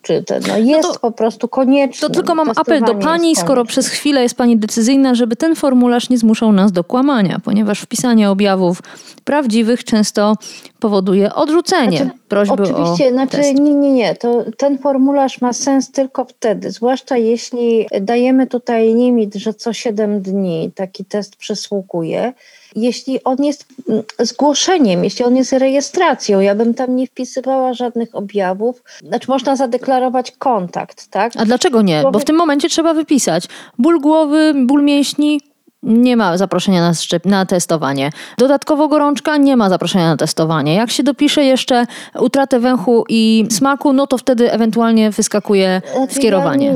czy 0.02 0.24
ten, 0.24 0.42
no 0.48 0.58
jest 0.58 0.88
no 0.88 0.94
to, 0.94 1.00
po 1.00 1.12
prostu 1.12 1.48
konieczny. 1.48 2.08
To 2.08 2.14
tylko 2.14 2.34
mam 2.34 2.50
apel 2.56 2.80
do 2.80 2.94
pani, 2.94 3.36
skoro 3.36 3.64
przez 3.64 3.88
chwilę 3.88 4.22
jest 4.22 4.34
pani 4.34 4.56
decyzyjna, 4.56 5.14
żeby 5.14 5.36
ten 5.36 5.56
formularz 5.56 6.10
nie 6.10 6.18
zmuszał 6.18 6.52
nas 6.52 6.72
do 6.72 6.84
kłamania, 6.84 7.40
ponieważ 7.44 7.80
wpisanie 7.80 8.30
objawów 8.30 8.82
prawdziwych 9.24 9.84
często 9.84 10.34
powoduje 10.80 11.34
odrzucenie 11.34 11.98
znaczy, 11.98 12.18
prośby 12.28 12.54
oczywiście, 12.54 13.06
o 13.06 13.10
znaczy, 13.10 13.36
test. 13.36 13.54
nie, 13.54 13.74
nie, 13.74 13.92
nie. 13.92 14.14
To, 14.14 14.44
ten 14.56 14.78
formularz 14.78 15.40
ma 15.40 15.52
sens 15.52 15.90
tylko 15.90 16.24
wtedy, 16.24 16.70
zwłaszcza 16.70 17.16
jeśli 17.16 17.86
dajemy 18.00 18.46
tutaj 18.46 18.94
limit, 18.94 19.34
że 19.34 19.54
co 19.54 19.72
7 19.72 20.22
dni 20.22 20.70
taki 20.74 21.04
test 21.04 21.36
przysługuje 21.36 22.32
jeśli 22.76 23.24
on 23.24 23.44
jest 23.44 23.66
mm, 23.88 24.02
zgłoszeniem, 24.18 25.04
jeśli 25.04 25.24
on 25.24 25.36
jest 25.36 25.52
rejestracją, 25.52 26.40
ja 26.40 26.54
bym 26.54 26.74
tam 26.74 26.96
nie 26.96 27.06
wpisywała 27.06 27.74
żadnych 27.74 28.14
objawów. 28.14 28.82
Znaczy 29.06 29.30
można 29.30 29.56
zadeklarować 29.56 30.30
kontakt, 30.30 31.08
tak? 31.08 31.32
A 31.36 31.44
dlaczego 31.44 31.82
nie? 31.82 32.02
Bo 32.12 32.18
w 32.18 32.24
tym 32.24 32.36
momencie 32.36 32.68
trzeba 32.68 32.94
wypisać 32.94 33.44
ból 33.78 34.00
głowy, 34.00 34.54
ból 34.66 34.82
mięśni, 34.82 35.40
nie 35.82 36.16
ma 36.16 36.36
zaproszenia 36.36 36.80
na, 36.80 36.92
szczep- 36.92 37.26
na 37.26 37.46
testowanie. 37.46 38.10
Dodatkowo 38.38 38.88
gorączka, 38.88 39.36
nie 39.36 39.56
ma 39.56 39.68
zaproszenia 39.68 40.08
na 40.08 40.16
testowanie. 40.16 40.74
Jak 40.74 40.90
się 40.90 41.02
dopisze 41.02 41.44
jeszcze 41.44 41.86
utratę 42.20 42.60
węchu 42.60 43.04
i 43.08 43.46
smaku, 43.50 43.92
no 43.92 44.06
to 44.06 44.18
wtedy 44.18 44.52
ewentualnie 44.52 45.10
wyskakuje 45.10 45.82
znaczy, 45.96 46.14
skierowanie. 46.14 46.66
Ja 46.66 46.72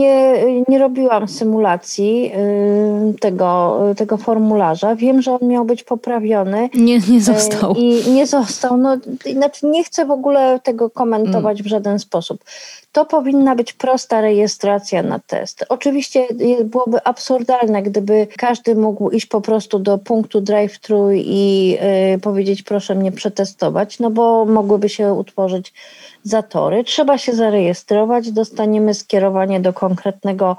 nie, 0.00 0.34
nie 0.68 0.78
robiłam 0.78 1.28
symulacji 1.28 2.32
y, 3.12 3.18
tego, 3.18 3.78
tego 3.96 4.16
formularza. 4.16 4.96
Wiem, 4.96 5.22
że 5.22 5.32
on 5.32 5.48
miał 5.48 5.64
być 5.64 5.82
poprawiony. 5.82 6.68
Nie, 6.74 6.98
nie 6.98 7.20
został. 7.20 7.74
I 7.74 8.10
nie 8.10 8.26
został. 8.26 8.76
No, 8.76 8.96
znaczy 9.32 9.66
nie 9.66 9.84
chcę 9.84 10.06
w 10.06 10.10
ogóle 10.10 10.60
tego 10.62 10.90
komentować 10.90 11.60
mm. 11.60 11.64
w 11.64 11.66
żaden 11.66 11.98
sposób. 11.98 12.44
To 12.92 13.04
powinna 13.06 13.56
być 13.56 13.72
prosta 13.72 14.20
rejestracja 14.20 15.02
na 15.02 15.18
test. 15.18 15.64
Oczywiście 15.68 16.26
byłoby 16.64 17.04
absurdalne, 17.04 17.82
gdyby 17.82 18.26
każdy 18.36 18.74
mógł 18.74 19.10
iść 19.10 19.26
po 19.26 19.40
prostu 19.40 19.78
do 19.78 19.98
punktu 19.98 20.40
drive-thru 20.40 21.10
i 21.14 21.76
y, 22.14 22.18
powiedzieć 22.18 22.62
proszę 22.62 22.94
mnie 22.94 23.12
przetestować, 23.12 23.98
no 23.98 24.10
bo 24.10 24.44
mogłyby 24.44 24.88
się 24.88 25.12
utworzyć 25.12 25.72
zatory. 26.22 26.84
Trzeba 26.84 27.18
się 27.18 27.32
zarejestrować, 27.32 28.30
dostaniemy 28.30 28.94
skierowanie 28.94 29.60
do 29.60 29.72
konkretnego 29.72 30.56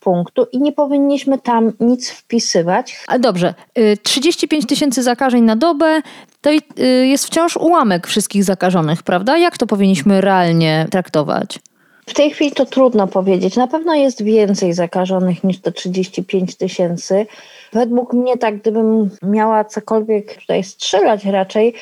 punktu 0.00 0.46
i 0.52 0.58
nie 0.58 0.72
powinniśmy 0.72 1.38
tam 1.38 1.72
nic 1.80 2.10
wpisywać. 2.10 3.04
A 3.08 3.18
dobrze, 3.18 3.54
35 4.02 4.64
y, 4.64 4.66
tysięcy 4.66 5.02
zakażeń 5.02 5.44
na 5.44 5.56
dobę 5.56 6.00
to 6.40 6.50
y, 6.50 6.60
jest 7.06 7.26
wciąż 7.26 7.56
ułamek 7.56 8.06
wszystkich 8.06 8.44
zakażonych, 8.44 9.02
prawda? 9.02 9.38
Jak 9.38 9.58
to 9.58 9.66
powinniśmy 9.66 10.20
realnie 10.20 10.86
traktować? 10.90 11.58
W 12.06 12.14
tej 12.14 12.30
chwili 12.30 12.52
to 12.52 12.66
trudno 12.66 13.06
powiedzieć. 13.06 13.56
Na 13.56 13.66
pewno 13.66 13.94
jest 13.94 14.22
więcej 14.22 14.72
zakażonych 14.72 15.44
niż 15.44 15.60
te 15.60 15.72
35 15.72 16.56
tysięcy. 16.56 17.26
Według 17.72 18.12
mnie, 18.12 18.38
tak 18.38 18.60
gdybym 18.60 19.10
miała 19.22 19.64
cokolwiek 19.64 20.34
tutaj 20.40 20.64
strzelać 20.64 21.24
raczej, 21.24 21.74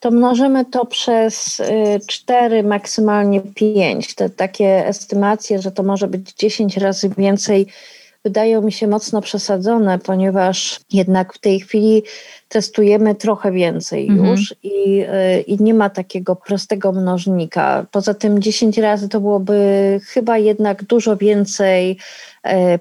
to 0.00 0.10
mnożymy 0.10 0.64
to 0.64 0.86
przez 0.86 1.62
4, 2.06 2.56
y, 2.56 2.62
maksymalnie 2.62 3.40
5. 3.40 4.14
Te 4.14 4.30
takie 4.30 4.86
estymacje, 4.86 5.58
że 5.62 5.72
to 5.72 5.82
może 5.82 6.08
być 6.08 6.32
10 6.34 6.76
razy 6.76 7.10
więcej, 7.18 7.66
wydają 8.24 8.62
mi 8.62 8.72
się 8.72 8.86
mocno 8.86 9.20
przesadzone, 9.20 9.98
ponieważ 9.98 10.80
jednak 10.92 11.34
w 11.34 11.38
tej 11.38 11.60
chwili 11.60 12.02
testujemy 12.48 13.14
trochę 13.14 13.52
więcej 13.52 14.08
mhm. 14.08 14.30
już 14.30 14.54
i, 14.62 15.02
y, 15.02 15.40
i 15.40 15.62
nie 15.62 15.74
ma 15.74 15.90
takiego 15.90 16.36
prostego 16.36 16.92
mnożnika. 16.92 17.86
Poza 17.90 18.14
tym 18.14 18.42
10 18.42 18.78
razy 18.78 19.08
to 19.08 19.20
byłoby 19.20 20.00
chyba 20.04 20.38
jednak 20.38 20.84
dużo 20.84 21.16
więcej 21.16 21.98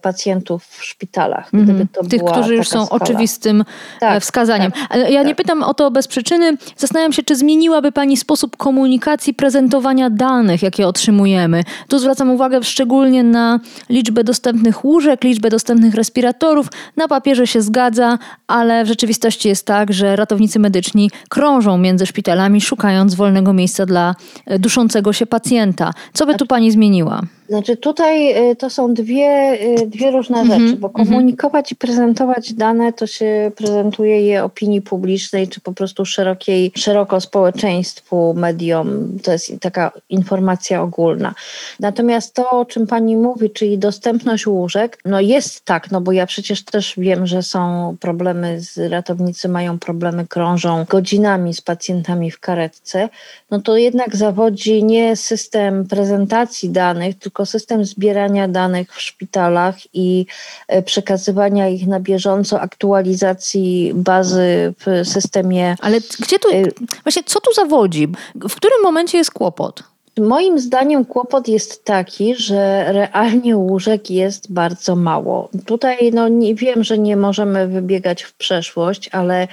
pacjentów 0.01 0.65
w 0.65 0.83
szpitalach. 0.83 1.49
Gdyby 1.53 1.71
mhm. 1.71 1.87
to 1.87 2.03
Tych, 2.03 2.23
którzy 2.23 2.55
już 2.55 2.67
są 2.67 2.85
skala. 2.85 3.01
oczywistym 3.03 3.61
e, 3.61 3.65
tak, 3.99 4.23
wskazaniem. 4.23 4.71
Tak, 4.71 4.97
ja 5.09 5.19
tak. 5.19 5.27
nie 5.27 5.35
pytam 5.35 5.63
o 5.63 5.73
to 5.73 5.91
bez 5.91 6.07
przyczyny. 6.07 6.57
Zastanawiam 6.77 7.13
się, 7.13 7.23
czy 7.23 7.35
zmieniłaby 7.35 7.91
Pani 7.91 8.17
sposób 8.17 8.57
komunikacji, 8.57 9.33
prezentowania 9.33 10.09
danych, 10.09 10.63
jakie 10.63 10.87
otrzymujemy. 10.87 11.63
Tu 11.87 11.99
zwracam 11.99 12.29
uwagę 12.29 12.63
szczególnie 12.63 13.23
na 13.23 13.59
liczbę 13.89 14.23
dostępnych 14.23 14.85
łóżek, 14.85 15.23
liczbę 15.23 15.49
dostępnych 15.49 15.95
respiratorów. 15.95 16.67
Na 16.97 17.07
papierze 17.07 17.47
się 17.47 17.61
zgadza, 17.61 18.17
ale 18.47 18.83
w 18.85 18.87
rzeczywistości 18.87 19.49
jest 19.49 19.65
tak, 19.65 19.93
że 19.93 20.15
ratownicy 20.15 20.59
medyczni 20.59 21.11
krążą 21.29 21.77
między 21.77 22.05
szpitalami, 22.05 22.61
szukając 22.61 23.15
wolnego 23.15 23.53
miejsca 23.53 23.85
dla 23.85 24.15
e, 24.45 24.59
duszącego 24.59 25.13
się 25.13 25.25
pacjenta. 25.25 25.93
Co 26.13 26.25
by 26.25 26.35
tu 26.35 26.45
Pani 26.45 26.71
zmieniła? 26.71 27.21
Znaczy 27.49 27.77
tutaj 27.77 28.49
y, 28.51 28.55
to 28.55 28.69
są 28.69 28.93
dwie, 28.93 29.57
y, 29.81 29.87
dwie 29.87 30.11
różne 30.11 30.37
-hmm, 30.37 30.47
rzeczy, 30.47 30.77
bo 30.77 30.87
mhm. 30.87 31.07
komunikować 31.07 31.71
i 31.71 31.75
prezentować 31.75 32.53
dane 32.53 32.93
to 32.93 33.07
się 33.07 33.51
prezentuje 33.55 34.21
je 34.21 34.43
opinii 34.43 34.81
publicznej, 34.81 35.47
czy 35.47 35.61
po 35.61 35.73
prostu 35.73 36.05
szerokiej, 36.05 36.71
szeroko 36.75 37.21
społeczeństwu, 37.21 38.33
mediom. 38.37 39.19
To 39.23 39.31
jest 39.31 39.51
taka 39.61 39.91
informacja 40.09 40.81
ogólna. 40.81 41.33
Natomiast 41.79 42.33
to, 42.33 42.49
o 42.49 42.65
czym 42.65 42.87
pani 42.87 43.17
mówi, 43.17 43.49
czyli 43.49 43.77
dostępność 43.77 44.47
łóżek, 44.47 44.97
no 45.05 45.21
jest 45.21 45.65
tak, 45.65 45.91
no 45.91 46.01
bo 46.01 46.11
ja 46.11 46.25
przecież 46.25 46.63
też 46.65 46.93
wiem, 46.97 47.27
że 47.27 47.43
są 47.43 47.95
problemy, 47.99 48.61
z 48.61 48.91
ratownicy 48.91 49.49
mają 49.49 49.79
problemy, 49.79 50.27
krążą 50.27 50.85
godzinami 50.89 51.53
z 51.53 51.61
pacjentami 51.61 52.31
w 52.31 52.39
karetce, 52.39 53.09
no 53.51 53.61
to 53.61 53.77
jednak 53.77 54.15
zawodzi 54.15 54.83
nie 54.83 55.15
system 55.15 55.87
prezentacji 55.87 56.69
danych, 56.69 57.17
tylko 57.19 57.36
system 57.45 57.85
zbierania 57.85 58.47
danych 58.47 58.93
w 58.93 59.01
szpitalach 59.01 59.75
i 59.93 60.25
e, 60.67 60.81
przekazywania 60.81 61.69
ich 61.69 61.87
na 61.87 61.99
bieżąco, 61.99 62.61
aktualizacji 62.61 63.91
bazy 63.95 64.73
w 64.79 65.07
systemie. 65.07 65.75
Ale 65.81 65.97
gdzie 66.19 66.39
tu, 66.39 66.49
e, 66.49 66.63
właśnie 67.03 67.23
co 67.23 67.39
tu 67.39 67.53
zawodzi? 67.53 68.07
W 68.35 68.55
którym 68.55 68.81
momencie 68.83 69.17
jest 69.17 69.31
kłopot? 69.31 69.83
Moim 70.19 70.59
zdaniem 70.59 71.05
kłopot 71.05 71.47
jest 71.47 71.85
taki, 71.85 72.35
że 72.35 72.85
realnie 72.93 73.57
łóżek 73.57 74.09
jest 74.09 74.51
bardzo 74.53 74.95
mało. 74.95 75.49
Tutaj 75.65 76.11
no, 76.13 76.27
nie, 76.27 76.55
wiem, 76.55 76.83
że 76.83 76.97
nie 76.97 77.17
możemy 77.17 77.67
wybiegać 77.67 78.23
w 78.23 78.33
przeszłość, 78.33 79.09
ale 79.11 79.47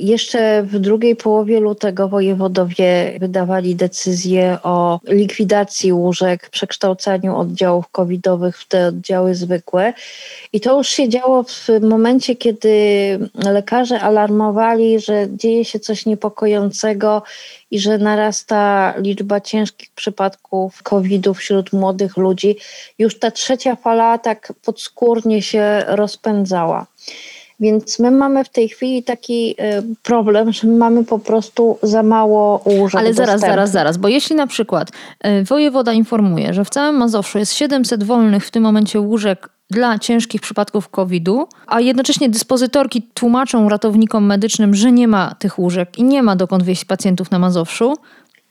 jeszcze 0.00 0.62
w 0.62 0.78
drugiej 0.78 1.16
połowie 1.16 1.60
lutego 1.60 2.08
wojewodowie 2.08 3.18
wydawali 3.20 3.74
decyzję 3.74 4.58
o 4.62 5.00
likwidacji 5.08 5.92
łóżek, 5.92 6.50
przekształcaniu 6.50 7.36
oddziałów 7.36 7.88
covidowych 7.88 8.58
w 8.58 8.68
te 8.68 8.86
oddziały 8.86 9.34
zwykłe. 9.34 9.92
I 10.52 10.60
to 10.60 10.78
już 10.78 10.88
się 10.88 11.08
działo 11.08 11.42
w 11.42 11.68
momencie, 11.82 12.36
kiedy 12.36 12.68
lekarze 13.34 14.00
alarmowali, 14.00 15.00
że 15.00 15.26
dzieje 15.30 15.64
się 15.64 15.80
coś 15.80 16.06
niepokojącego 16.06 17.22
i 17.70 17.78
że 17.78 17.98
narasta 17.98 18.94
liczba 18.98 19.40
ciężkich 19.40 19.90
przypadków 19.94 20.82
COVID-u 20.82 21.34
wśród 21.34 21.72
młodych 21.72 22.16
ludzi. 22.16 22.56
Już 22.98 23.18
ta 23.18 23.30
trzecia 23.30 23.76
fala 23.76 24.18
tak 24.18 24.52
podskórnie 24.64 25.42
się 25.42 25.82
rozpędzała. 25.86 26.86
Więc 27.60 27.98
my 27.98 28.10
mamy 28.10 28.44
w 28.44 28.48
tej 28.48 28.68
chwili 28.68 29.02
taki 29.02 29.50
y, 29.50 29.54
problem, 30.02 30.52
że 30.52 30.68
mamy 30.68 31.04
po 31.04 31.18
prostu 31.18 31.78
za 31.82 32.02
mało 32.02 32.62
łóżek. 32.64 33.00
Ale 33.00 33.14
zaraz, 33.14 33.40
zaraz, 33.40 33.70
zaraz, 33.70 33.96
bo 33.96 34.08
jeśli 34.08 34.36
na 34.36 34.46
przykład 34.46 34.90
y, 35.26 35.44
wojewoda 35.44 35.92
informuje, 35.92 36.54
że 36.54 36.64
w 36.64 36.70
całym 36.70 36.96
Mazowszu 36.96 37.38
jest 37.38 37.54
700 37.54 38.04
wolnych 38.04 38.46
w 38.46 38.50
tym 38.50 38.62
momencie 38.62 39.00
łóżek 39.00 39.48
dla 39.70 39.98
ciężkich 39.98 40.40
przypadków 40.40 40.88
COVID-u, 40.88 41.48
a 41.66 41.80
jednocześnie 41.80 42.28
dyspozytorki 42.28 43.02
tłumaczą 43.14 43.68
ratownikom 43.68 44.26
medycznym, 44.26 44.74
że 44.74 44.92
nie 44.92 45.08
ma 45.08 45.34
tych 45.38 45.58
łóżek 45.58 45.98
i 45.98 46.04
nie 46.04 46.22
ma 46.22 46.36
dokąd 46.36 46.62
wieść 46.62 46.84
pacjentów 46.84 47.30
na 47.30 47.38
Mazowszu, 47.38 47.94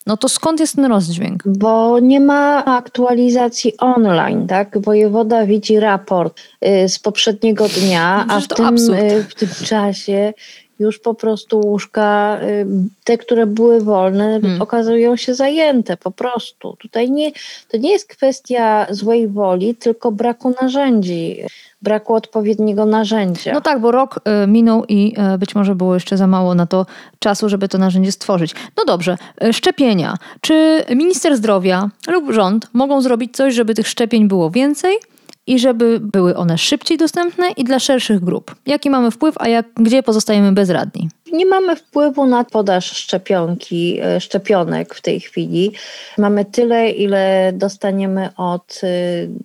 no 0.05 0.17
to 0.17 0.29
skąd 0.29 0.59
jest 0.59 0.75
ten 0.75 0.85
rozdźwięk? 0.85 1.43
Bo 1.45 1.99
nie 1.99 2.19
ma 2.19 2.65
aktualizacji 2.65 3.77
online, 3.77 4.47
tak? 4.47 4.81
Wojewoda 4.81 5.45
widzi 5.45 5.79
raport 5.79 6.39
y, 6.65 6.89
z 6.89 6.99
poprzedniego 6.99 7.67
dnia, 7.69 8.25
a 8.29 8.39
w 8.39 8.47
tym, 8.47 8.75
y, 8.93 9.23
w 9.29 9.35
tym 9.35 9.49
czasie 9.65 10.33
już 10.79 10.99
po 10.99 11.13
prostu 11.13 11.59
łóżka, 11.59 12.39
y, 12.43 12.65
te, 13.03 13.17
które 13.17 13.45
były 13.45 13.81
wolne, 13.81 14.39
hmm. 14.41 14.61
okazują 14.61 15.15
się 15.15 15.35
zajęte 15.35 15.97
po 15.97 16.11
prostu. 16.11 16.75
Tutaj 16.79 17.11
nie, 17.11 17.31
to 17.69 17.77
nie 17.77 17.91
jest 17.91 18.07
kwestia 18.07 18.87
złej 18.89 19.27
woli, 19.27 19.75
tylko 19.75 20.11
braku 20.11 20.53
narzędzi, 20.61 21.37
braku 21.81 22.13
odpowiedniego 22.13 22.85
narzędzia. 22.85 23.53
No 23.53 23.61
tak, 23.61 23.81
bo 23.81 23.91
rok 23.91 24.19
y, 24.43 24.47
minął 24.47 24.85
i 24.85 25.15
y, 25.35 25.37
być 25.37 25.55
może 25.55 25.75
było 25.75 25.93
jeszcze 25.93 26.17
za 26.17 26.27
mało 26.27 26.55
na 26.55 26.65
to 26.65 26.85
czasu, 27.19 27.49
żeby 27.49 27.67
to 27.67 27.77
narzędzie 27.77 28.11
stworzyć. 28.11 28.55
No 28.77 28.85
dobrze, 28.85 29.17
szczepienia. 29.51 30.17
Czy 30.41 30.83
minister 30.95 31.37
zdrowia 31.37 31.89
lub 32.07 32.31
rząd 32.31 32.67
mogą 32.73 33.01
zrobić 33.01 33.35
coś, 33.35 33.53
żeby 33.53 33.75
tych 33.75 33.87
szczepień 33.87 34.27
było 34.27 34.49
więcej? 34.49 34.95
I 35.47 35.59
żeby 35.59 35.99
były 35.99 36.35
one 36.35 36.57
szybciej 36.57 36.97
dostępne 36.97 37.51
i 37.51 37.63
dla 37.63 37.79
szerszych 37.79 38.19
grup. 38.19 38.55
Jaki 38.65 38.89
mamy 38.89 39.11
wpływ, 39.11 39.35
a 39.37 39.47
jak, 39.47 39.65
gdzie 39.75 40.03
pozostajemy 40.03 40.51
bezradni? 40.51 41.09
Nie 41.35 41.45
mamy 41.45 41.75
wpływu 41.75 42.25
na 42.25 42.43
podaż 42.43 42.85
szczepionki, 42.85 43.99
e, 44.01 44.21
szczepionek 44.21 44.95
w 44.95 45.01
tej 45.01 45.19
chwili. 45.19 45.71
Mamy 46.17 46.45
tyle, 46.45 46.89
ile 46.89 47.51
dostaniemy 47.53 48.29
od 48.37 48.81
e, 48.83 48.87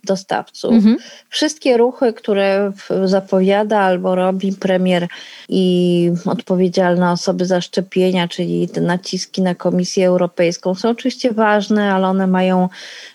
dostawców. 0.04 0.72
Mhm. 0.72 0.96
Wszystkie 1.28 1.76
ruchy, 1.76 2.12
które 2.12 2.72
zapowiada 3.04 3.78
albo 3.78 4.14
robi 4.14 4.52
premier 4.52 5.08
i 5.48 6.12
odpowiedzialne 6.26 7.10
osoby 7.10 7.46
za 7.46 7.60
szczepienia, 7.60 8.28
czyli 8.28 8.68
te 8.68 8.80
naciski 8.80 9.42
na 9.42 9.54
Komisję 9.54 10.06
Europejską, 10.06 10.74
są 10.74 10.88
oczywiście 10.88 11.32
ważne, 11.32 11.94
ale 11.94 12.06
one 12.06 12.26
mają 12.26 12.68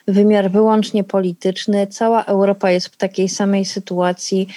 wymiar 0.08 0.51
wyłącznie 0.51 1.03
polityczny. 1.03 1.88
Cała 1.88 2.24
Europa 2.24 2.72
jest 2.72 2.88
w 2.88 2.98
takiej 2.98 3.29
samej 3.29 3.65
sytuacji 3.65 4.48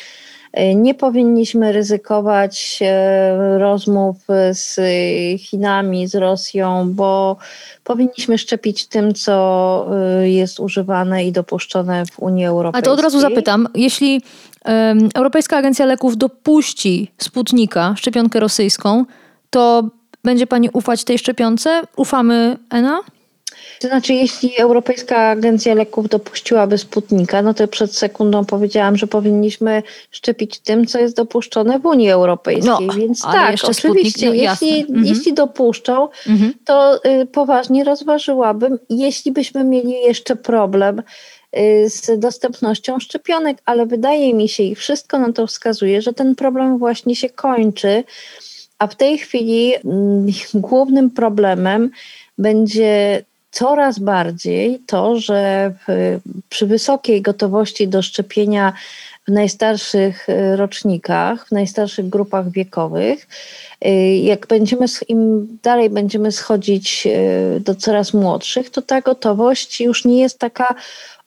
nie 0.75 0.95
powinniśmy 0.95 1.73
ryzykować 1.73 2.79
e, 2.83 3.59
rozmów 3.59 4.17
z 4.51 4.81
Chinami, 5.41 6.07
z 6.07 6.15
Rosją, 6.15 6.93
bo 6.95 7.37
powinniśmy 7.85 8.39
szczepić 8.39 8.87
tym, 8.87 9.15
co 9.15 9.87
e, 10.21 10.31
jest 10.31 10.61
używane 10.61 11.25
i 11.25 11.33
dopuszczone 11.33 12.07
w 12.07 12.19
Unii 12.19 12.47
Europejskiej. 12.47 12.83
A 12.83 12.87
to 12.87 12.93
od 12.93 13.01
razu 13.01 13.21
zapytam, 13.21 13.69
jeśli 13.75 14.23
Europejska 15.15 15.57
Agencja 15.57 15.87
Leków 15.87 16.17
dopuści 16.17 17.13
Sputnika, 17.19 17.95
szczepionkę 17.97 18.41
rosyjską, 18.41 19.05
to 19.51 19.89
będzie 20.25 20.47
Pani 20.47 20.71
ufać 20.73 21.05
tej 21.05 21.19
szczepionce? 21.19 21.83
Ufamy 21.97 22.57
ENA? 22.71 23.01
To 23.81 23.89
znaczy, 23.89 24.15
jeśli 24.15 24.57
Europejska 24.57 25.17
Agencja 25.17 25.75
Leków 25.75 26.09
dopuściłaby 26.09 26.79
Sputnika, 26.79 27.43
no 27.43 27.55
to 27.55 27.69
przed 27.69 27.97
sekundą 27.97 28.45
powiedziałam, 28.45 28.97
że 28.97 29.07
powinniśmy 29.07 29.83
szczepić 30.11 30.59
tym, 30.59 30.87
co 30.87 30.99
jest 30.99 31.17
dopuszczone 31.17 31.79
w 31.79 31.87
Unii 31.87 32.11
Europejskiej. 32.11 32.87
No, 32.87 32.95
Więc 32.95 33.23
tak, 33.23 33.57
oczywiście, 33.63 34.27
no, 34.27 34.35
jeśli, 34.35 34.81
mhm. 34.81 35.05
jeśli 35.05 35.35
dopuszczą, 35.35 36.09
mhm. 36.27 36.53
to 36.65 37.05
y, 37.05 37.27
poważnie 37.27 37.85
rozważyłabym, 37.85 38.79
jeśli 38.91 39.33
byśmy 39.33 39.65
mieli 39.65 39.93
jeszcze 39.93 40.37
problem 40.37 41.03
y, 41.57 41.91
z 41.91 42.19
dostępnością 42.19 42.99
szczepionek, 43.01 43.59
ale 43.65 43.87
wydaje 43.87 44.35
mi 44.35 44.49
się 44.49 44.63
i 44.63 44.75
wszystko 44.75 45.19
na 45.19 45.33
to 45.33 45.47
wskazuje, 45.47 46.03
że 46.03 46.13
ten 46.13 46.35
problem 46.35 46.79
właśnie 46.79 47.17
się 47.17 47.31
kończy. 47.31 48.05
A 48.79 48.87
w 48.87 48.95
tej 48.95 49.19
chwili 49.19 49.75
mm, 49.75 50.27
głównym 50.55 51.11
problemem 51.11 51.91
będzie 52.39 53.25
coraz 53.51 53.99
bardziej 53.99 54.81
to, 54.87 55.21
że 55.21 55.73
przy 56.49 56.67
wysokiej 56.67 57.23
gotowości 57.23 57.89
do 57.89 58.03
szczepienia 58.03 58.73
w 59.29 59.31
najstarszych 59.31 60.29
y, 60.29 60.57
rocznikach, 60.57 61.49
w 61.49 61.53
najstarszych 61.53 62.09
grupach 62.09 62.51
wiekowych, 62.51 63.27
jak 64.23 64.47
będziemy, 64.47 64.87
im 65.09 65.49
dalej 65.63 65.91
będziemy 65.91 66.33
schodzić 66.33 67.07
y, 67.07 67.61
do 67.61 67.75
coraz 67.75 68.15
młodszych, 68.15 68.71
to 68.71 68.83
ta 68.83 69.01
gotowość 69.01 69.81
już 69.81 70.05
nie 70.05 70.21
jest 70.21 70.39
taka 70.39 70.75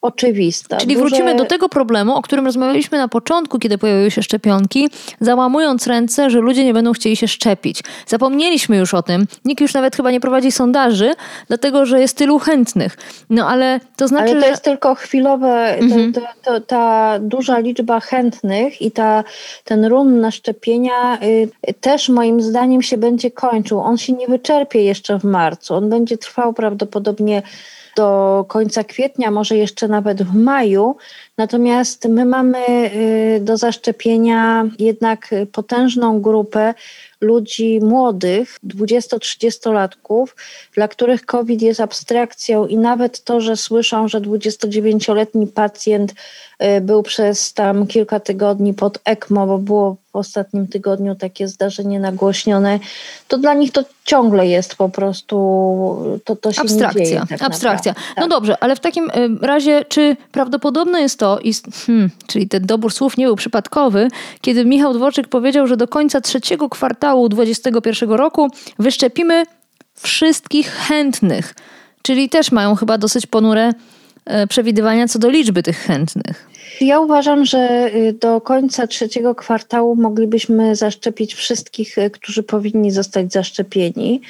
oczywista. 0.01 0.77
Czyli 0.77 0.96
Duże... 0.96 1.05
wrócimy 1.08 1.36
do 1.36 1.46
tego 1.46 1.70
problemu, 1.70 2.15
o 2.15 2.22
którym 2.22 2.46
rozmawialiśmy 2.46 2.98
na 2.98 3.08
początku, 3.08 3.60
kiedy 3.60 3.77
pojawiły 3.77 4.12
się 4.12 4.24
szczepionki, 4.24 4.89
załamując 5.20 5.88
ręce, 5.88 6.29
że 6.29 6.39
ludzie 6.39 6.65
nie 6.65 6.74
będą 6.74 6.93
chcieli 6.93 7.15
się 7.15 7.27
szczepić. 7.27 7.84
Zapomnieliśmy 8.08 8.77
już 8.77 8.93
o 8.93 9.03
tym. 9.03 9.27
Nikt 9.46 9.62
już 9.62 9.74
nawet 9.74 9.96
chyba 9.96 10.12
nie 10.12 10.20
prowadzi 10.20 10.51
sondaży, 10.51 11.13
dlatego 11.48 11.86
że 11.86 12.01
jest 12.01 12.17
tylu 12.17 12.39
chętnych. 12.39 12.98
No 13.29 13.50
ale 13.50 13.79
to 13.96 14.08
znaczy, 14.08 14.31
ale 14.31 14.41
to 14.41 14.48
jest 14.48 14.63
tylko 14.63 14.96
chwilowe, 14.96 15.77
mhm. 15.77 16.13
to, 16.13 16.22
to, 16.22 16.27
to, 16.43 16.62
ta 16.62 17.20
duża 17.20 17.60
liczba 17.60 18.00
chętnych 18.00 18.81
i 18.81 18.91
ta, 18.91 19.24
ten 19.63 19.86
run 19.86 20.20
na 20.20 20.31
szczepienia 20.31 21.20
y, 21.24 21.50
też 21.81 22.10
moim 22.10 22.40
zdaniem 22.41 22.81
się 22.81 22.98
będzie 22.98 23.31
kończył. 23.31 23.79
On 23.79 23.98
się 23.98 24.13
nie 24.13 24.27
wyczerpie 24.27 24.83
jeszcze 24.83 25.19
w 25.19 25.24
marcu. 25.24 25.74
On 25.75 25.89
będzie 25.89 26.17
trwał 26.17 26.53
prawdopodobnie 26.53 27.41
do 27.95 28.45
końca 28.48 28.83
kwietnia, 28.83 29.31
może 29.31 29.57
jeszcze 29.57 29.88
nawet 29.88 30.24
w 30.24 30.36
maju. 30.36 30.95
Natomiast 31.38 32.07
my 32.07 32.25
mamy 32.25 32.57
y, 33.38 33.39
do 33.41 33.57
zaszczepienia 33.57 34.69
jednak 34.79 35.29
potężną 35.51 36.21
grupę 36.21 36.74
ludzi 37.21 37.79
młodych, 37.83 38.60
20-30-latków, 38.67 40.25
dla 40.74 40.88
których 40.88 41.25
COVID 41.25 41.62
jest 41.62 41.79
abstrakcją 41.79 42.67
i 42.67 42.77
nawet 42.77 43.24
to, 43.24 43.41
że 43.41 43.57
słyszą, 43.57 44.07
że 44.07 44.21
29-letni 44.21 45.48
pacjent 45.48 46.12
y, 46.12 46.81
był 46.81 47.03
przez 47.03 47.53
tam 47.53 47.88
kilka 47.88 48.19
tygodni 48.19 48.74
pod 48.74 49.00
ECMO, 49.05 49.48
bo 49.48 49.57
było 49.57 49.98
w 50.13 50.15
ostatnim 50.15 50.68
tygodniu 50.68 51.15
takie 51.15 51.48
zdarzenie 51.48 52.00
nagłośnione, 52.00 52.80
to 53.27 53.38
dla 53.38 53.53
nich 53.53 53.72
to 53.72 53.84
ciągle 54.06 54.48
jest 54.48 54.75
po 54.75 54.89
prostu, 54.89 55.38
to, 56.25 56.36
to 56.36 56.53
się 56.53 56.62
abstrakcja, 56.62 57.01
nie 57.01 57.08
dzieje. 57.08 57.24
Tak 57.30 57.41
abstrakcja. 57.41 57.94
Tak. 57.94 58.03
No 58.18 58.27
dobrze, 58.27 58.63
ale 58.63 58.75
w 58.75 58.80
takim 58.80 59.10
y, 59.10 59.12
razie, 59.41 59.86
czy 59.86 60.18
prawdopodobne 60.32 61.01
jest 61.01 61.20
to, 61.20 61.39
i, 61.39 61.53
hmm, 61.86 62.10
czyli 62.27 62.48
ten 62.48 62.65
dobór 62.65 62.94
słów 62.94 63.18
nie 63.18 63.25
był 63.25 63.36
przypadkowy, 63.36 64.08
kiedy 64.41 64.65
Michał 64.65 64.94
Dworczyk 64.94 65.27
powiedział, 65.27 65.68
że 65.68 65.77
do 65.77 65.88
końca 65.88 66.21
trzeciego 66.21 66.69
kwartału 66.69 67.30
2021 67.30 68.12
roku 68.12 68.47
wyszczepimy 68.80 69.43
wszystkich 69.95 70.71
chętnych. 70.71 71.56
Czyli 72.02 72.30
też 72.30 72.52
mają 72.52 72.76
chyba 72.76 72.97
dosyć 72.97 73.28
ponure 73.28 73.74
e, 74.26 74.47
przewidywania 74.47 75.08
co 75.08 75.19
do 75.19 75.30
liczby 75.30 75.63
tych 75.63 75.78
chętnych. 75.78 76.51
Ja 76.82 77.00
uważam, 77.00 77.46
że 77.46 77.91
y, 77.96 78.13
do 78.13 78.41
końca 78.41 78.88
trzeciego 78.88 79.36
kwartału 79.36 79.96
moglibyśmy 79.96 80.76
zaszczepić 80.76 81.34
wszystkich, 81.34 81.98
y, 81.98 82.10
którzy 82.10 82.44
powinni 82.44 82.91
zostać 82.91 83.32
zaszczepieni. 83.34 84.22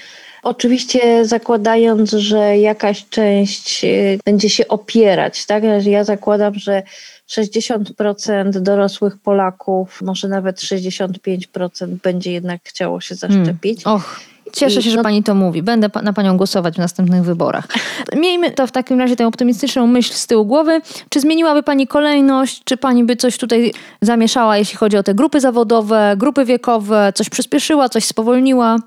Oczywiście 0.44 1.26
zakładając, 1.26 2.12
że 2.12 2.58
jakaś 2.58 3.10
część 3.10 3.84
y, 3.84 4.20
będzie 4.26 4.50
się 4.50 4.68
opierać, 4.68 5.46
tak? 5.46 5.64
Ja 5.86 6.04
zakładam, 6.04 6.56
że 6.56 6.84
60% 7.30 8.50
dorosłych 8.50 9.18
Polaków, 9.18 10.02
może 10.02 10.28
nawet 10.28 10.60
65% 10.60 11.88
będzie 12.04 12.32
jednak 12.32 12.62
chciało 12.64 13.02
się 13.02 13.16
zaszczepić. 13.16 13.84
Hmm. 13.84 14.02
Och. 14.02 14.31
Cieszę 14.52 14.82
się, 14.82 14.90
że 14.90 14.98
no... 14.98 15.04
pani 15.04 15.24
to 15.24 15.36
mówi. 15.36 15.64
Będę 15.64 15.90
na 16.04 16.14
panią 16.14 16.38
głosować 16.38 16.76
w 16.76 16.78
następnych 16.78 17.24
wyborach. 17.24 17.68
Miejmy 18.16 18.52
to 18.52 18.68
w 18.68 18.72
takim 18.72 19.00
razie 19.00 19.16
tę 19.16 19.28
optymistyczną 19.28 19.88
myśl 19.88 20.14
z 20.14 20.28
tyłu 20.28 20.46
głowy. 20.46 20.82
Czy 21.10 21.20
zmieniłaby 21.20 21.64
pani 21.64 21.88
kolejność? 21.88 22.62
Czy 22.64 22.78
pani 22.78 23.04
by 23.04 23.16
coś 23.16 23.38
tutaj 23.38 23.74
zamieszała, 24.02 24.58
jeśli 24.58 24.78
chodzi 24.78 24.98
o 24.98 25.04
te 25.04 25.14
grupy 25.14 25.40
zawodowe, 25.40 26.16
grupy 26.18 26.46
wiekowe? 26.46 27.14
Coś 27.16 27.30
przyspieszyła, 27.30 27.90
coś 27.90 28.06
spowolniła? 28.06 28.78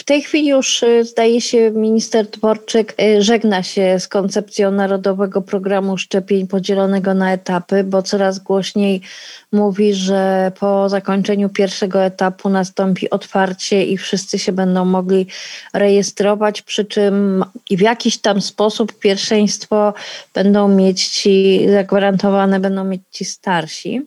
W 0.00 0.04
tej 0.04 0.22
chwili 0.22 0.48
już 0.48 0.82
y, 0.82 1.04
zdaje 1.04 1.40
się 1.40 1.70
minister 1.70 2.26
Dworczyk 2.26 2.94
y, 3.02 3.22
żegna 3.22 3.62
się 3.62 4.00
z 4.00 4.08
koncepcją 4.08 4.70
Narodowego 4.70 5.42
Programu 5.42 5.98
Szczepień 5.98 6.46
podzielonego 6.46 7.14
na 7.14 7.32
etapy, 7.32 7.84
bo 7.84 8.02
coraz 8.02 8.38
głośniej 8.38 9.00
mówi, 9.52 9.94
że 9.94 10.52
po 10.60 10.88
zakończeniu 10.88 11.48
pierwszego 11.48 12.04
etapu 12.04 12.48
nastąpi 12.48 13.10
otwarcie 13.10 13.84
i 13.84 13.98
wszyscy 13.98 14.38
się 14.38 14.52
będą 14.52 14.84
mogli 14.84 15.26
rejestrować, 15.72 16.62
przy 16.62 16.84
czym 16.84 17.44
w 17.70 17.80
jakiś 17.80 18.18
tam 18.18 18.40
sposób 18.40 18.98
pierwszeństwo 18.98 19.94
będą 20.34 20.68
mieć 20.68 21.08
ci 21.08 21.60
zagwarantowane, 21.70 22.60
będą 22.60 22.84
mieć 22.84 23.02
ci 23.10 23.24
starsi. 23.24 24.02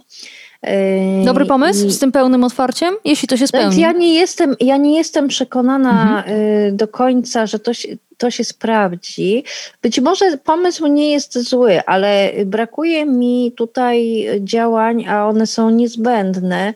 Yy, 0.64 1.26
Dobry 1.26 1.46
pomysł 1.46 1.90
z 1.90 2.00
tym 2.00 2.12
pełnym 2.12 2.44
otwarciem, 2.44 2.94
jeśli 3.06 3.28
to 3.28 3.38
się 3.38 3.48
spełni? 3.48 3.82
Ja 3.82 3.92
nie 3.92 4.14
jestem, 4.14 4.56
ja 4.60 4.78
nie 4.78 4.98
jestem 4.98 5.28
przekonana 5.28 6.18
mhm. 6.18 6.40
Yy, 6.40 6.72
do 6.72 6.88
końca, 6.88 7.46
że 7.46 7.60
to 7.60 7.74
się, 7.74 7.88
to 8.18 8.32
się 8.32 8.44
sprawdzi. 8.44 9.44
Być 9.82 10.00
może 10.00 10.38
pomysł 10.38 10.88
nie 10.88 11.12
jest 11.12 11.40
zły, 11.40 11.82
ale 11.86 12.32
brakuje 12.46 13.06
mi 13.06 13.52
tutaj 13.58 14.26
działań, 14.40 15.06
a 15.06 15.28
one 15.28 15.48
są 15.48 15.70
niezbędne, 15.70 16.74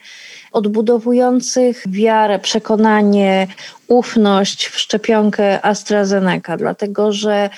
odbudowujących 0.51 1.83
wiarę, 1.87 2.39
przekonanie, 2.39 3.47
ufność 3.87 4.67
w 4.67 4.79
szczepionkę 4.79 5.65
AstraZeneca, 5.65 6.57
dlatego 6.57 7.11
że 7.11 7.49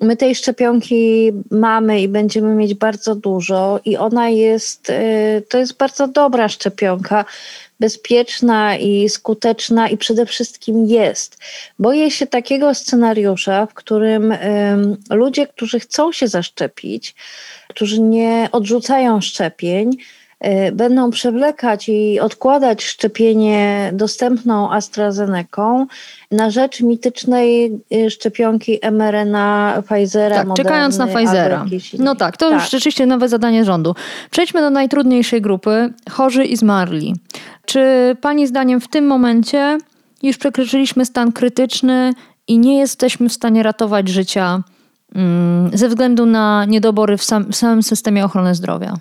My 0.00 0.16
tej 0.16 0.34
szczepionki 0.34 1.32
mamy 1.50 2.00
i 2.00 2.08
będziemy 2.08 2.54
mieć 2.54 2.74
bardzo 2.74 3.14
dużo, 3.14 3.80
i 3.84 3.96
ona 3.96 4.28
jest, 4.28 4.90
y, 4.90 5.42
to 5.48 5.58
jest 5.58 5.76
bardzo 5.76 6.08
dobra 6.08 6.48
szczepionka, 6.48 7.24
bezpieczna 7.80 8.76
i 8.76 9.08
skuteczna, 9.08 9.88
i 9.88 9.96
przede 9.96 10.26
wszystkim 10.26 10.86
jest. 10.86 11.38
Boję 11.78 12.10
się 12.10 12.26
takiego 12.26 12.74
scenariusza, 12.74 13.66
w 13.66 13.74
którym 13.74 14.34
ludzie, 15.10 15.46
którzy 15.46 15.80
chcą 15.80 16.12
się 16.12 16.28
zaszczepić, 16.28 17.14
którzy 17.68 18.00
nie 18.00 18.48
odrzucają 18.52 19.20
szczepień, 19.20 19.90
będą 20.72 21.10
przewlekać 21.10 21.88
i 21.88 22.20
odkładać 22.20 22.84
szczepienie 22.84 23.90
dostępną 23.94 24.72
AstraZeneką 24.72 25.86
na 26.30 26.50
rzecz 26.50 26.80
mitycznej 26.80 27.80
y, 27.92 28.10
szczepionki 28.10 28.78
mRNA 28.92 29.82
Pfizera. 29.86 30.36
Tak, 30.36 30.46
Moderny, 30.46 30.70
czekając 30.70 30.98
na 30.98 31.06
Pfizera. 31.06 31.66
No 31.98 32.14
tak, 32.14 32.36
to 32.36 32.50
tak. 32.50 32.54
już 32.54 32.70
rzeczywiście 32.70 33.06
nowe 33.06 33.28
zadanie 33.28 33.64
rządu. 33.64 33.94
Przejdźmy 34.30 34.60
do 34.60 34.70
najtrudniejszej 34.70 35.42
grupy, 35.42 35.92
chorzy 36.10 36.44
i 36.44 36.56
zmarli. 36.56 37.14
Czy 37.64 38.16
Pani 38.20 38.46
zdaniem 38.46 38.80
w 38.80 38.88
tym 38.88 39.06
momencie 39.06 39.78
już 40.22 40.38
przekroczyliśmy 40.38 41.04
stan 41.04 41.32
krytyczny 41.32 42.12
i 42.48 42.58
nie 42.58 42.78
jesteśmy 42.78 43.28
w 43.28 43.32
stanie 43.32 43.62
ratować 43.62 44.08
życia 44.08 44.62
mm, 45.14 45.70
ze 45.78 45.88
względu 45.88 46.26
na 46.26 46.64
niedobory 46.64 47.16
w, 47.16 47.24
sam, 47.24 47.52
w 47.52 47.56
samym 47.56 47.82
systemie 47.82 48.24
ochrony 48.24 48.54
zdrowia? 48.54 48.94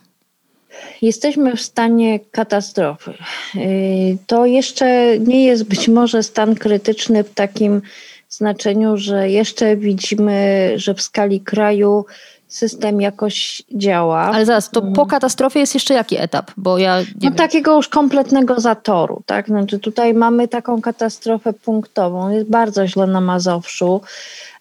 Jesteśmy 1.02 1.56
w 1.56 1.62
stanie 1.62 2.20
katastrofy. 2.20 3.14
Y, 3.56 4.18
to 4.28 4.46
jeszcze 4.46 5.20
nie 5.20 5.46
jest 5.46 5.64
być 5.64 5.88
może 5.88 6.24
stan 6.24 6.56
krytyczny 6.56 7.24
w 7.24 7.34
takim 7.34 7.82
znaczeniu, 8.30 8.98
że 8.98 9.30
jeszcze 9.30 9.78
widzimy, 9.78 10.72
że 10.76 10.94
w 10.94 11.02
skali 11.02 11.42
kraju 11.42 12.06
system 12.48 13.02
jakoś 13.02 13.62
działa. 13.72 14.20
Ale 14.20 14.46
zaraz, 14.46 14.70
to 14.70 14.82
po 14.82 14.88
mm. 14.88 15.08
katastrofie 15.08 15.60
jest 15.60 15.74
jeszcze 15.74 15.94
jaki 15.94 16.18
etap? 16.18 16.52
Bo 16.58 16.78
ja 16.78 17.00
no 17.00 17.06
wiem. 17.16 17.34
takiego 17.34 17.76
już 17.76 17.88
kompletnego 17.88 18.60
zatoru, 18.60 19.24
tak? 19.26 19.48
Znaczy 19.48 19.80
tutaj 19.80 20.14
mamy 20.14 20.48
taką 20.48 20.82
katastrofę 20.82 21.54
punktową. 21.54 22.30
Jest 22.30 22.50
bardzo 22.50 22.88
źle 22.88 23.08
na 23.08 23.22
Mazowszu. 23.22 24.02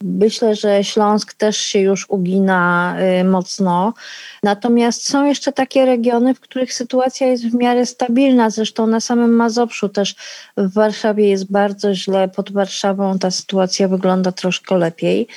Myślę, 0.02 0.56
że 0.56 0.84
Śląsk 0.84 1.34
też 1.34 1.56
się 1.56 1.78
już 1.78 2.10
ugina 2.10 2.96
y, 3.20 3.24
mocno. 3.24 3.94
Natomiast 4.42 5.08
są 5.08 5.24
jeszcze 5.24 5.52
takie 5.52 5.84
regiony, 5.84 6.34
w 6.34 6.40
których 6.40 6.74
sytuacja 6.74 7.26
jest 7.26 7.46
w 7.48 7.54
miarę 7.54 7.86
stabilna. 7.86 8.50
Zresztą 8.50 8.86
na 8.86 9.00
samym 9.00 9.36
Mazowszu 9.36 9.88
też 9.88 10.14
w 10.56 10.72
Warszawie 10.72 11.28
jest 11.28 11.52
bardzo 11.52 11.94
źle. 11.94 12.28
Pod 12.28 12.52
Warszawą 12.52 13.18
ta 13.18 13.30
sytuacja 13.30 13.88
wygląda 13.88 14.32
troszkę 14.32 14.78
lepiej. 14.78 15.28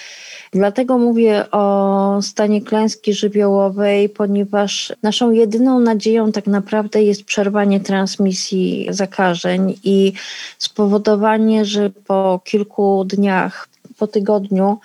Dlatego 0.51 0.97
mówię 0.97 1.51
o 1.51 2.19
stanie 2.21 2.61
klęski 2.61 3.13
żywiołowej, 3.13 4.09
ponieważ 4.09 4.93
naszą 5.03 5.31
jedyną 5.31 5.79
nadzieją 5.79 6.31
tak 6.31 6.47
naprawdę 6.47 7.03
jest 7.03 7.23
przerwanie 7.23 7.79
transmisji 7.79 8.87
zakażeń 8.89 9.75
i 9.83 10.13
spowodowanie, 10.57 11.65
że 11.65 11.89
po 11.89 12.41
kilku 12.43 13.05
dniach, 13.05 13.67
po 13.97 14.07
tygodniu 14.07 14.77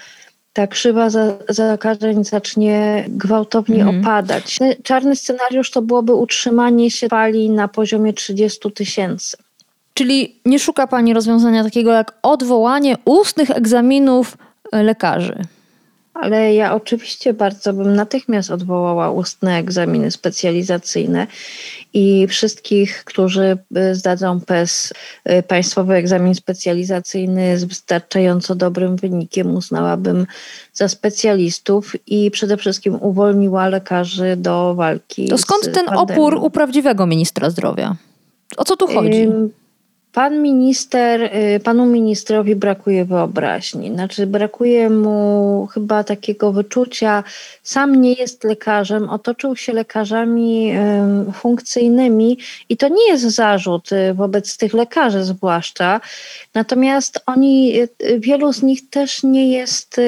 ta 0.53 0.66
krzywa 0.66 1.09
zakażeń 1.48 2.25
zacznie 2.25 3.05
gwałtownie 3.09 3.83
mm. 3.83 4.01
opadać. 4.01 4.59
Czarny 4.83 5.16
scenariusz 5.16 5.70
to 5.70 5.83
byłoby 5.83 6.14
utrzymanie 6.14 6.90
się 6.90 7.09
fali 7.09 7.51
na 7.51 7.68
poziomie 7.68 8.12
30 8.12 8.72
tysięcy. 8.72 9.37
Czyli 9.94 10.40
nie 10.44 10.59
szuka 10.59 10.87
Pani 10.87 11.14
rozwiązania 11.14 11.64
takiego 11.64 11.92
jak 11.92 12.18
odwołanie 12.22 12.96
ustnych 13.05 13.51
egzaminów 13.51 14.37
lekarzy. 14.72 15.44
Ale 16.14 16.55
ja 16.55 16.75
oczywiście 16.75 17.35
bardzo 17.35 17.72
bym 17.72 17.94
natychmiast 17.94 18.51
odwołała 18.51 19.11
ustne 19.11 19.59
egzaminy 19.59 20.11
specjalizacyjne 20.11 21.27
i 21.92 22.27
wszystkich, 22.27 23.05
którzy 23.05 23.59
y, 23.77 23.94
zdadzą 23.94 24.40
PES, 24.40 24.92
y, 25.31 25.42
Państwowy 25.42 25.94
Egzamin 25.94 26.35
Specjalizacyjny 26.35 27.59
z 27.59 27.64
wystarczająco 27.64 28.55
dobrym 28.55 28.96
wynikiem, 28.96 29.55
uznałabym 29.55 30.27
za 30.72 30.88
specjalistów 30.88 31.92
i 32.07 32.31
przede 32.31 32.57
wszystkim 32.57 32.94
uwolniła 32.94 33.68
lekarzy 33.68 34.37
do 34.37 34.75
walki. 34.75 35.29
To 35.29 35.38
skąd 35.38 35.64
ten 35.64 35.87
pandemią. 35.87 36.01
opór 36.01 36.35
u 36.35 36.51
prawdziwego 36.51 37.07
ministra 37.07 37.51
zdrowia? 37.51 37.96
O 38.57 38.64
co 38.64 38.77
tu 38.77 38.87
chodzi? 38.87 39.29
Pan 40.12 40.42
minister, 40.42 41.22
y, 41.22 41.61
panu 41.61 41.87
ministrowi 41.87 42.57
brakuje 42.57 43.05
wyobraźni. 43.05 43.90
Znaczy, 43.90 44.27
brakuje 44.27 44.90
mu 44.90 45.68
chyba 45.75 46.05
takiego 46.05 46.53
wyczucia. 46.53 47.25
Sam 47.62 48.01
nie 48.01 48.12
jest 48.12 48.44
lekarzem, 48.44 49.11
otoczył 49.11 49.57
się 49.57 49.72
lekarzami 49.72 50.72
funkcyjnymi 51.35 52.38
i 52.68 52.77
to 52.77 52.88
nie 52.88 53.09
jest 53.09 53.25
zarzut 53.25 53.92
y, 53.92 54.14
wobec 54.14 54.57
tych 54.57 54.75
lekarzy, 54.75 55.25
zwłaszcza. 55.25 56.01
Natomiast 56.55 57.20
oni, 57.27 57.81
y, 57.81 57.88
wielu 58.20 58.53
z 58.53 58.62
nich 58.62 58.90
też 58.90 59.22
nie 59.22 59.53
jest 59.53 60.01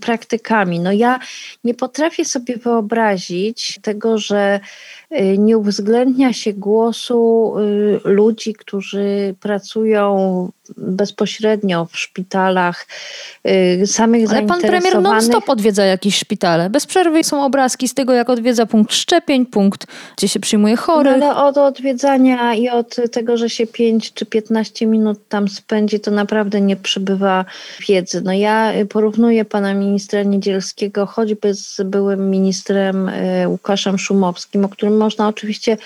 praktykami. 0.00 0.80
No 0.80 0.92
ja 0.92 1.18
nie 1.64 1.74
potrafię 1.74 2.24
sobie 2.24 2.56
wyobrazić 2.56 3.78
tego, 3.82 4.18
że 4.18 4.60
Y, 5.01 5.01
nie 5.38 5.58
uwzględnia 5.58 6.32
się 6.32 6.52
głosu 6.52 7.52
y, 7.58 8.00
ludzi, 8.04 8.54
którzy 8.54 9.34
pracują 9.40 10.48
bezpośrednio 10.76 11.86
w 11.92 11.98
szpitalach, 11.98 12.86
y, 13.82 13.86
samych 13.86 14.30
Ale 14.30 14.42
pan 14.42 14.60
premier 14.60 15.02
non-stop 15.02 15.48
odwiedza 15.48 15.84
jakieś 15.84 16.16
szpitale. 16.16 16.70
Bez 16.70 16.86
przerwy 16.86 17.24
są 17.24 17.44
obrazki 17.44 17.88
z 17.88 17.94
tego, 17.94 18.12
jak 18.12 18.30
odwiedza 18.30 18.66
punkt 18.66 18.94
szczepień, 18.94 19.46
punkt, 19.46 19.86
gdzie 20.16 20.28
się 20.28 20.40
przyjmuje 20.40 20.76
chorych. 20.76 21.16
No, 21.18 21.26
ale 21.26 21.48
od 21.48 21.58
odwiedzania 21.58 22.54
i 22.54 22.68
od 22.68 22.96
tego, 23.12 23.36
że 23.36 23.50
się 23.50 23.66
5 23.66 24.12
czy 24.12 24.26
15 24.26 24.86
minut 24.86 25.18
tam 25.28 25.48
spędzi, 25.48 26.00
to 26.00 26.10
naprawdę 26.10 26.60
nie 26.60 26.76
przybywa 26.76 27.44
wiedzy. 27.88 28.20
No 28.20 28.32
ja 28.32 28.72
porównuję 28.88 29.44
pana 29.44 29.74
ministra 29.74 30.22
Niedzielskiego 30.22 31.06
choćby 31.06 31.54
z 31.54 31.80
byłym 31.84 32.30
ministrem 32.30 33.10
Łukaszem 33.46 33.98
Szumowskim, 33.98 34.64
o 34.64 34.68
którym 34.68 34.96
można 34.96 35.28
oczywiście 35.28 35.76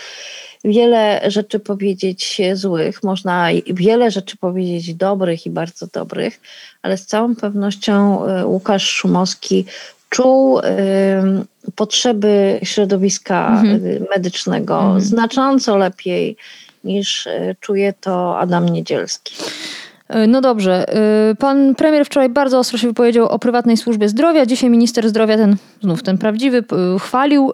wiele 0.66 1.20
rzeczy 1.30 1.60
powiedzieć 1.60 2.40
złych, 2.54 3.02
można 3.02 3.48
wiele 3.66 4.10
rzeczy 4.10 4.36
powiedzieć 4.36 4.94
dobrych 4.94 5.46
i 5.46 5.50
bardzo 5.50 5.86
dobrych, 5.86 6.40
ale 6.82 6.96
z 6.96 7.06
całą 7.06 7.36
pewnością 7.36 8.24
e, 8.26 8.46
Łukasz 8.46 8.88
Szumowski 8.90 9.64
czuł 10.08 10.58
y, 10.58 10.62
potrzeby 11.74 12.60
środowiska 12.62 13.48
mhm. 13.48 14.06
medycznego 14.10 14.80
mhm. 14.80 15.00
znacząco 15.00 15.76
lepiej 15.76 16.36
niż 16.84 17.28
czuje 17.60 17.92
to 18.00 18.38
Adam 18.38 18.68
Niedzielski. 18.68 19.34
E, 20.08 20.26
no 20.26 20.40
dobrze. 20.40 20.94
E, 21.30 21.34
pan 21.34 21.74
premier 21.74 22.06
wczoraj 22.06 22.28
bardzo 22.28 22.58
ostro 22.58 22.78
się 22.78 22.88
wypowiedział 22.88 23.28
o 23.28 23.38
prywatnej 23.38 23.76
służbie 23.76 24.08
zdrowia. 24.08 24.46
Dzisiaj 24.46 24.70
minister 24.70 25.08
zdrowia, 25.08 25.36
ten 25.36 25.56
znów 25.82 26.02
ten 26.02 26.18
prawdziwy, 26.18 26.64
chwalił 27.00 27.52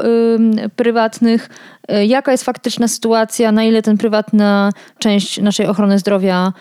prywatnych. 0.77 1.49
E, 1.89 2.07
jaka 2.07 2.33
jest 2.33 2.45
faktyczna 2.45 2.89
sytuacja? 2.89 3.53
Na 3.53 3.65
ile 3.65 3.83
ten 3.83 3.99
prywatna 3.99 4.71
część 4.99 5.41
naszej 5.41 5.67
ochrony 5.67 5.99
zdrowia 5.99 6.53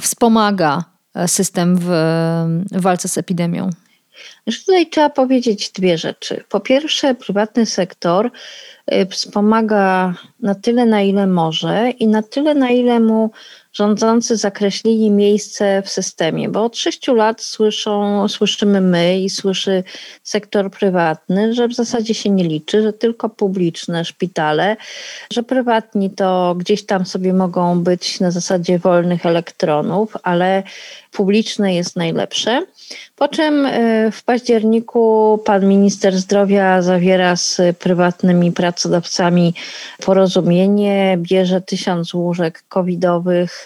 wspomaga 0.00 0.84
system 1.26 1.76
w, 1.80 1.88
walce 2.72 3.08
z 3.08 3.18
epidemią? 3.18 3.70
Tutaj 4.66 4.90
trzeba 4.90 5.10
powiedzieć 5.10 5.70
dwie 5.70 5.98
rzeczy. 5.98 6.44
Po 6.48 6.60
pierwsze, 6.60 7.14
prywatny 7.14 7.66
sektor 7.66 8.30
wspomaga 9.10 10.14
na 10.40 10.54
tyle, 10.54 10.86
na 10.86 11.02
ile 11.02 11.26
może 11.26 11.90
i 11.90 12.06
na 12.08 12.22
tyle, 12.22 12.54
na 12.54 12.70
ile 12.70 13.00
mu 13.00 13.30
rządzący 13.76 14.36
zakreślili 14.36 15.10
miejsce 15.10 15.82
w 15.82 15.88
systemie, 15.88 16.48
bo 16.48 16.64
od 16.64 16.76
sześciu 16.76 17.14
lat 17.14 17.42
słyszą, 17.42 18.28
słyszymy 18.28 18.80
my 18.80 19.20
i 19.20 19.30
słyszy 19.30 19.84
sektor 20.22 20.70
prywatny, 20.70 21.54
że 21.54 21.68
w 21.68 21.74
zasadzie 21.74 22.14
się 22.14 22.30
nie 22.30 22.44
liczy, 22.44 22.82
że 22.82 22.92
tylko 22.92 23.28
publiczne 23.28 24.04
szpitale, 24.04 24.76
że 25.32 25.42
prywatni 25.42 26.10
to 26.10 26.54
gdzieś 26.58 26.86
tam 26.86 27.06
sobie 27.06 27.32
mogą 27.32 27.80
być 27.82 28.20
na 28.20 28.30
zasadzie 28.30 28.78
wolnych 28.78 29.26
elektronów, 29.26 30.16
ale 30.22 30.62
publiczne 31.12 31.74
jest 31.74 31.96
najlepsze. 31.96 32.66
Po 33.16 33.28
czym 33.28 33.66
e, 33.66 34.10
w 34.10 34.24
październiku 34.24 35.38
pan 35.44 35.68
minister 35.68 36.16
zdrowia 36.16 36.82
zawiera 36.82 37.36
z 37.36 37.60
prywatnymi 37.78 38.52
pracodawcami 38.52 39.54
porozumienie, 40.04 41.18
bierze 41.20 41.60
tysiąc 41.60 42.14
łóżek 42.14 42.62
covidowych 42.68 43.65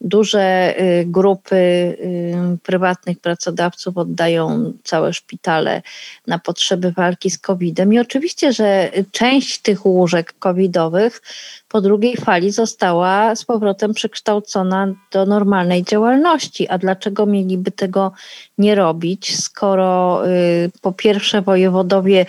duże 0.00 0.74
y, 0.80 1.04
grupy 1.06 1.56
y, 1.56 2.58
prywatnych 2.62 3.18
pracodawców 3.18 3.96
oddają 3.96 4.72
całe 4.84 5.12
szpitale 5.12 5.82
na 6.26 6.38
potrzeby 6.38 6.92
walki 6.92 7.30
z 7.30 7.38
COVID-em. 7.38 7.92
I 7.92 7.98
oczywiście, 7.98 8.52
że 8.52 8.90
część 9.12 9.58
tych 9.58 9.86
łóżek 9.86 10.34
covidowych 10.38 11.22
po 11.68 11.80
drugiej 11.80 12.16
fali 12.16 12.50
została 12.50 13.36
z 13.36 13.44
powrotem 13.44 13.94
przekształcona 13.94 14.88
do 15.12 15.26
normalnej 15.26 15.84
działalności. 15.84 16.68
A 16.68 16.78
dlaczego 16.78 17.26
mieliby 17.26 17.70
tego 17.70 18.12
nie 18.58 18.74
robić, 18.74 19.40
skoro 19.40 20.22
y, 20.28 20.70
po 20.80 20.92
pierwsze 20.92 21.42
wojewodowie 21.42 22.26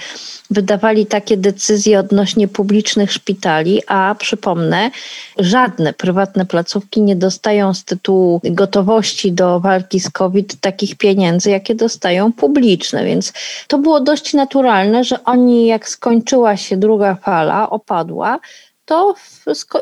wydawali 0.49 1.05
takie 1.05 1.37
decyzje 1.37 1.99
odnośnie 1.99 2.47
publicznych 2.47 3.11
szpitali, 3.13 3.81
a 3.87 4.15
przypomnę, 4.19 4.91
żadne 5.37 5.93
prywatne 5.93 6.45
placówki 6.45 7.01
nie 7.01 7.15
dostają 7.15 7.60
z 7.73 7.83
tytułu 7.83 8.41
gotowości 8.43 9.31
do 9.31 9.59
walki 9.59 9.99
z 9.99 10.09
COVID 10.09 10.55
takich 10.61 10.95
pieniędzy, 10.95 11.49
jakie 11.49 11.75
dostają 11.75 12.33
publiczne. 12.33 13.05
Więc 13.05 13.33
to 13.67 13.77
było 13.77 13.99
dość 13.99 14.33
naturalne, 14.33 15.03
że 15.03 15.23
oni, 15.23 15.67
jak 15.67 15.89
skończyła 15.89 16.57
się 16.57 16.77
druga 16.77 17.15
fala, 17.15 17.69
opadła, 17.69 18.39
to 18.85 19.15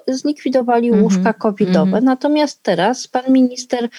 zlikwidowali 0.07 0.87
mhm. 0.87 1.03
łóżka 1.03 1.33
covidowe. 1.33 1.97
Mm 1.97 2.01
-hmm. 2.01 2.03
Natomiast 2.03 2.63
teraz 2.63 3.07
pan 3.07 3.23
minister 3.29 3.89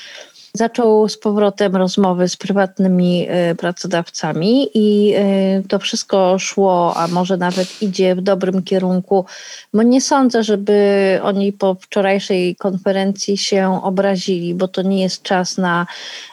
zaczął 0.55 1.09
z 1.09 1.19
powrotem 1.19 1.77
rozmowy 1.77 2.29
z 2.29 2.37
prywatnymi 2.37 3.27
e, 3.29 3.55
pracodawcami 3.55 4.69
i 4.75 5.15
e, 5.17 5.63
to 5.69 5.79
wszystko 5.79 6.39
szło, 6.39 6.97
a 6.97 7.09
może 7.09 7.37
nawet 7.37 7.83
idzie 7.83 8.15
w 8.15 8.21
dobrym 8.21 8.63
kierunku, 8.63 9.25
bo 9.75 9.83
nie 9.83 10.01
sądzę, 10.01 10.45
żeby 10.45 11.19
oni 11.23 11.53
po 11.53 11.75
wczorajszej 11.75 12.57
konferencji 12.57 13.39
się 13.39 13.81
obrazili, 13.83 14.55
bo 14.55 14.69
to 14.69 14.83
nie 14.83 15.03
jest 15.03 15.23
czas 15.23 15.59
na, 15.59 15.87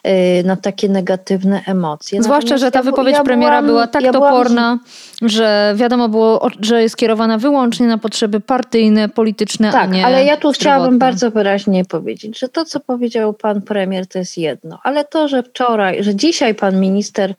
e, 0.04 0.44
na 0.44 0.56
takie 0.56 0.90
negatywne 0.90 1.62
emocje. 1.66 2.24
Zwłaszcza, 2.24 2.46
Natomiast 2.46 2.64
że 2.64 2.72
ta 2.72 2.84
wypowiedź 2.84 3.16
ja 3.16 3.24
premiera 3.24 3.62
byłam, 3.62 3.66
była 3.66 3.88
tak 3.88 4.04
ja 4.04 4.12
toporna, 4.12 4.80
byłam... 5.22 5.30
że 5.30 5.74
wiadomo 5.76 6.10
było, 6.10 6.50
że 6.60 6.82
jest 6.82 6.98
kierowana 6.98 7.38
wyłącznie 7.38 7.88
na 7.88 7.98
potrzeby 7.98 8.40
partyjne, 8.40 9.10
polityczne, 9.10 9.72
tak, 9.72 9.84
a 9.84 9.86
nie 9.86 10.06
ale 10.06 10.26
ja 10.26 10.38
tu 10.38 10.52
chciałabym 10.52 11.00
bardzo 11.00 11.32
wyraźnie 11.32 11.86
powiedzieć, 11.86 12.40
że 12.40 12.50
to, 12.50 12.66
co 12.66 12.80
powiedział 12.80 13.34
pan 13.34 13.62
premier, 13.62 14.07
to 14.08 14.20
jest 14.20 14.38
jedno. 14.38 14.80
Ale 14.84 15.06
to, 15.06 15.28
że 15.28 15.44
wczoraj, 15.44 16.04
że 16.04 16.16
dzisiaj 16.16 16.56
pan 16.56 16.80
minister 16.80 17.34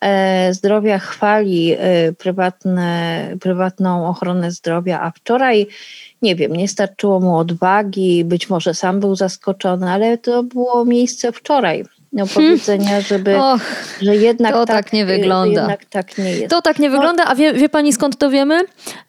e, 0.00 0.54
zdrowia 0.54 0.98
chwali 0.98 1.72
e, 1.72 2.12
prywatne, 2.12 3.28
prywatną 3.40 4.08
ochronę 4.08 4.50
zdrowia, 4.50 5.00
a 5.00 5.10
wczoraj 5.10 5.66
nie 6.22 6.36
wiem, 6.36 6.52
nie 6.52 6.68
starczyło 6.68 7.20
mu 7.20 7.36
odwagi, 7.36 8.24
być 8.24 8.50
może 8.50 8.74
sam 8.74 9.00
był 9.00 9.16
zaskoczony, 9.16 9.90
ale 9.90 10.18
to 10.18 10.42
było 10.42 10.84
miejsce 10.84 11.32
wczoraj 11.32 11.84
no, 12.12 12.26
powiedzenia, 12.26 13.00
żeby, 13.00 13.36
Och, 13.36 13.60
że 14.02 14.16
jednak 14.16 14.52
to 14.52 14.66
tak, 14.66 14.76
tak 14.76 14.92
nie 14.92 15.06
wygląda. 15.06 15.60
Jednak 15.60 15.84
tak 15.84 16.18
nie 16.18 16.32
jest. 16.32 16.48
To 16.50 16.62
tak 16.62 16.78
nie 16.78 16.88
no. 16.88 16.96
wygląda, 16.96 17.24
a 17.24 17.34
wie, 17.34 17.52
wie 17.52 17.68
pani 17.68 17.92
skąd 17.92 18.18
to 18.18 18.30
wiemy? 18.30 18.60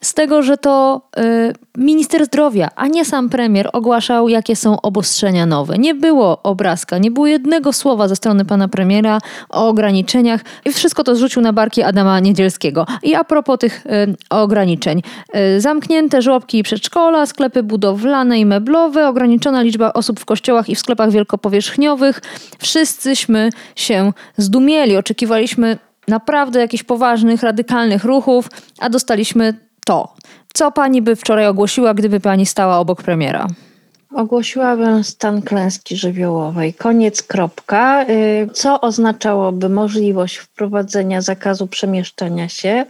Z 0.04 0.14
tego, 0.14 0.44
że 0.44 0.58
to 0.58 1.02
y, 1.20 1.54
minister 1.78 2.26
zdrowia, 2.26 2.70
a 2.76 2.88
nie 2.88 3.06
sam 3.06 3.30
premier 3.30 3.70
ogłaszał, 3.74 4.30
jakie 4.30 4.56
są 4.56 4.82
obostrzenia 4.82 5.46
nowe. 5.46 5.78
Nie 5.78 5.96
było 5.96 6.44
obrazka, 6.44 6.98
nie 6.98 7.12
było 7.12 7.28
jednego 7.28 7.74
słowa 7.74 8.08
ze 8.08 8.16
strony 8.16 8.46
pana 8.46 8.68
premiera 8.68 9.20
o 9.50 9.68
ograniczeniach 9.68 10.42
i 10.66 10.74
wszystko 10.74 11.04
to 11.04 11.16
zrzucił 11.16 11.42
na 11.42 11.54
barki 11.54 11.84
Adama 11.84 12.20
Niedzielskiego. 12.20 12.86
I 13.04 13.16
a 13.16 13.24
propos 13.24 13.60
tych 13.60 13.86
y, 13.86 14.16
ograniczeń. 14.30 15.02
Y, 15.36 15.62
zamknięte 15.62 16.22
żłobki 16.22 16.58
i 16.58 16.64
przedszkola, 16.64 17.26
sklepy 17.26 17.64
budowlane 17.64 18.40
i 18.40 18.46
meblowe, 18.46 19.08
ograniczona 19.08 19.62
liczba 19.62 19.94
osób 19.94 20.20
w 20.20 20.26
kościołach 20.26 20.70
i 20.70 20.76
w 20.76 20.80
sklepach 20.80 21.12
wielkopowierzchniowych. 21.12 22.22
Wszyscy 22.60 22.89
wszyscyśmy 22.90 23.50
się 23.76 24.14
zdumieli. 24.38 24.98
Oczekiwaliśmy 24.98 25.78
naprawdę 26.08 26.60
jakichś 26.60 26.84
poważnych, 26.84 27.44
radykalnych 27.44 28.04
ruchów, 28.04 28.50
a 28.80 28.90
dostaliśmy 28.90 29.54
to. 29.86 30.14
Co 30.54 30.72
pani 30.72 31.02
by 31.02 31.16
wczoraj 31.16 31.48
ogłosiła, 31.48 31.94
gdyby 31.94 32.20
pani 32.20 32.46
stała 32.46 32.78
obok 32.78 33.04
premiera? 33.04 33.48
Ogłosiłabym 34.16 35.04
stan 35.04 35.42
klęski 35.42 35.96
żywiołowej. 35.96 36.74
Koniec, 36.74 37.24
kropka. 37.24 38.06
Y, 38.10 38.50
co 38.54 38.82
oznaczałoby 38.82 39.70
możliwość 39.70 40.38
wprowadzenia 40.38 41.22
zakazu 41.22 41.68
przemieszczania 41.68 42.50
się 42.50 42.86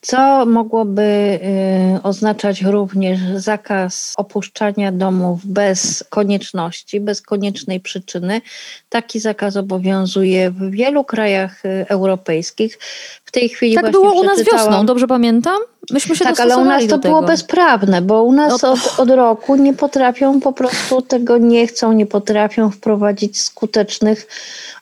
co 0.00 0.46
mogłoby 0.46 1.02
y, 1.02 2.02
oznaczać 2.02 2.62
również 2.62 3.18
zakaz 3.34 4.14
opuszczania 4.16 4.92
domów 4.92 5.46
bez 5.46 6.04
konieczności, 6.10 7.00
bez 7.00 7.22
koniecznej 7.22 7.80
przyczyny. 7.80 8.40
Taki 8.88 9.20
zakaz 9.20 9.56
obowiązuje 9.56 10.50
w 10.50 10.70
wielu 10.70 11.04
krajach 11.04 11.64
y, 11.64 11.86
europejskich. 11.88 12.78
W 13.24 13.30
tej 13.30 13.48
chwili 13.48 13.74
tak 13.74 13.90
było 13.90 14.12
u 14.12 14.24
nas 14.24 14.42
wiosną, 14.52 14.86
dobrze 14.86 15.06
pamiętam? 15.06 15.58
Myśmy 15.90 16.16
się 16.16 16.24
tak, 16.24 16.40
ale 16.40 16.58
u 16.58 16.64
nas 16.64 16.86
to 16.86 16.98
było 16.98 17.22
bezprawne, 17.22 18.02
bo 18.02 18.22
u 18.22 18.32
nas 18.32 18.62
no 18.62 18.72
od, 18.72 18.98
od 18.98 19.10
roku 19.10 19.56
nie 19.56 19.74
potrafią, 19.74 20.40
po 20.40 20.52
prostu 20.52 21.02
tego 21.02 21.38
nie 21.38 21.66
chcą, 21.66 21.92
nie 21.92 22.06
potrafią 22.06 22.70
wprowadzić 22.70 23.42
skutecznych 23.42 24.26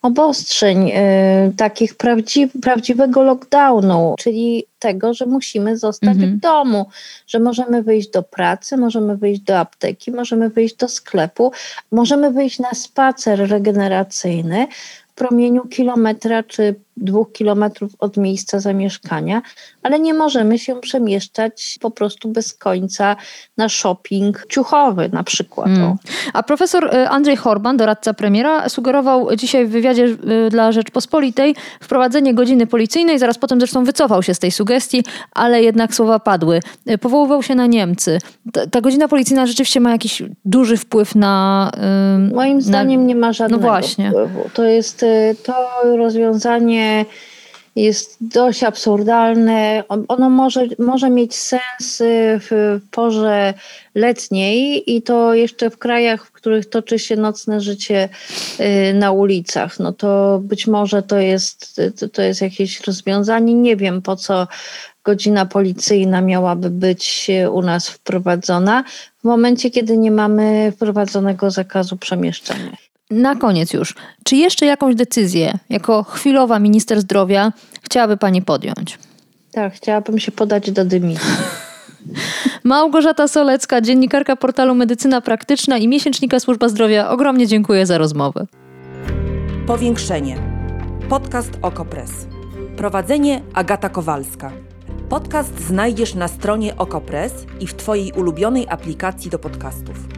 obostrzeń, 0.03 0.91
y, 0.91 1.53
takich 1.57 1.95
prawdzi 1.95 2.49
prawdziwego 2.63 3.23
lockdownu, 3.23 4.15
czyli 4.19 4.65
tego, 4.79 5.15
że 5.15 5.27
musimy 5.27 5.79
zostać 5.79 6.17
mhm. 6.17 6.37
w 6.37 6.41
domu, 6.41 6.87
że 7.27 7.39
możemy 7.39 7.83
wyjść 7.83 8.11
do 8.11 8.23
pracy, 8.23 8.77
możemy 8.77 9.17
wyjść 9.17 9.41
do 9.41 9.59
apteki, 9.59 10.11
możemy 10.13 10.51
wyjść 10.51 10.77
do 10.77 10.89
sklepu, 10.89 11.53
możemy 11.93 12.31
wyjść 12.31 12.59
na 12.59 12.71
spacer 12.75 13.51
regeneracyjny 13.51 14.67
w 15.09 15.15
promieniu 15.15 15.67
kilometra 15.67 16.43
czy 16.43 16.75
dwóch 17.01 17.33
kilometrów 17.33 17.93
od 17.99 18.17
miejsca 18.17 18.61
zamieszkania, 18.61 19.43
ale 19.83 20.01
nie 20.01 20.15
możemy 20.15 20.59
się 20.59 20.81
przemieszczać 20.81 21.79
po 21.81 21.91
prostu 21.91 22.29
bez 22.29 22.55
końca 22.55 23.17
na 23.57 23.69
shopping 23.69 24.47
ciuchowy 24.49 25.09
na 25.13 25.23
przykład. 25.23 25.67
Hmm. 25.67 25.97
A 26.33 26.43
profesor 26.43 26.85
y, 26.85 27.09
Andrzej 27.09 27.37
Horban, 27.37 27.77
doradca 27.77 28.15
premiera, 28.15 28.69
sugerował 28.69 29.37
dzisiaj 29.37 29.67
w 29.67 29.71
wywiadzie 29.71 30.05
y, 30.05 30.51
dla 30.51 30.73
Rzeczpospolitej 30.73 31.55
wprowadzenie 31.81 32.35
godziny 32.35 32.67
policyjnej, 32.67 33.19
zaraz 33.19 33.39
potem 33.39 33.61
zresztą 33.61 33.85
wycofał 33.85 34.23
się 34.23 34.35
z 34.35 34.39
tej 34.39 34.51
sugestii, 34.51 35.05
ale 35.33 35.63
jednak 35.63 35.95
słowa 35.95 36.19
padły. 36.19 36.61
Y, 36.91 36.99
powoływał 36.99 37.43
się 37.43 37.55
na 37.55 37.67
Niemcy. 37.67 38.19
Ta, 38.53 38.67
ta 38.67 38.81
godzina 38.81 39.09
policyjna 39.09 39.47
rzeczywiście 39.47 39.81
ma 39.81 39.91
jakiś 39.91 40.23
duży 40.45 40.77
wpływ 40.77 41.15
na... 41.15 41.71
Moim 42.35 42.63
zdaniem 42.63 43.01
na... 43.01 43.07
nie 43.07 43.15
ma 43.15 43.33
żadnego 43.33 43.63
no 43.63 43.69
właśnie. 43.69 44.11
wpływu. 44.11 44.51
To 44.55 44.65
jest 44.65 45.05
to 45.43 45.55
rozwiązanie 45.97 46.88
jest 47.77 48.17
dość 48.21 48.63
absurdalne. 48.63 49.85
Ono 50.09 50.31
może, 50.31 50.67
może 50.79 51.11
mieć 51.11 51.35
sens 51.35 52.03
w 52.41 52.81
porze 52.91 53.55
letniej 53.95 54.83
i 54.97 55.03
to 55.03 55.35
jeszcze 55.35 55.71
w 55.71 55.79
krajach, 55.79 56.27
w 56.27 56.33
których 56.33 56.67
toczy 56.67 56.99
się 56.99 57.17
nocne 57.17 57.61
życie 57.61 58.09
y, 58.61 58.95
na 58.95 59.13
ulicach. 59.13 59.79
No 59.79 59.93
to 59.93 60.41
być 60.43 60.67
może 60.67 61.03
to 61.03 61.19
jest, 61.19 61.81
to 62.13 62.23
jest 62.23 62.41
jakieś 62.41 62.81
rozwiązanie. 62.81 63.55
Nie 63.55 63.77
wiem 63.77 64.03
po 64.03 64.17
co 64.17 64.47
godzina 65.05 65.47
policyjna 65.47 66.21
miałaby 66.21 66.71
być 66.71 67.31
u 67.53 67.63
nas 67.63 67.89
wprowadzona 67.89 68.85
w 69.21 69.25
momencie, 69.25 69.71
kiedy 69.71 69.97
nie 69.97 70.11
mamy 70.11 70.73
wprowadzonego 70.77 71.51
zakazu 71.51 71.97
przemieszczania. 71.97 72.88
Na 73.11 73.37
koniec 73.37 73.73
już, 73.73 73.95
czy 74.25 74.37
jeszcze 74.37 74.67
jakąś 74.67 74.95
decyzję 74.95 75.59
jako 75.69 76.03
chwilowa 76.03 76.59
minister 76.59 77.01
zdrowia 77.01 77.53
chciałaby 77.83 78.17
Pani 78.17 78.43
podjąć? 78.43 78.99
Tak, 79.53 79.75
chciałabym 79.75 80.19
się 80.19 80.33
podać 80.33 80.71
do 80.71 80.85
dymisji. 80.85 81.29
Małgorzata 82.65 83.29
Solecka, 83.29 83.81
dziennikarka 83.81 84.37
portalu 84.37 84.75
Medycyna 84.75 85.21
Praktyczna 85.21 85.79
i 85.79 85.89
miesięcznika 85.89 86.41
Służba 86.41 86.69
Zdrowia. 86.69 87.11
Ogromnie 87.11 87.47
dziękuję 87.47 87.87
za 87.87 87.99
rozmowę. 87.99 88.47
Powiększenie. 89.67 90.37
Podcast 91.09 91.51
Okopres. 91.63 92.11
Prowadzenie 92.77 93.43
Agata 93.55 93.89
Kowalska. 93.89 94.53
Podcast 95.09 95.61
znajdziesz 95.61 96.15
na 96.15 96.29
stronie 96.29 96.77
Okopres 96.77 97.33
i 97.61 97.67
w 97.67 97.75
Twojej 97.75 98.13
ulubionej 98.13 98.67
aplikacji 98.69 99.31
do 99.31 99.39
podcastów. 99.39 100.18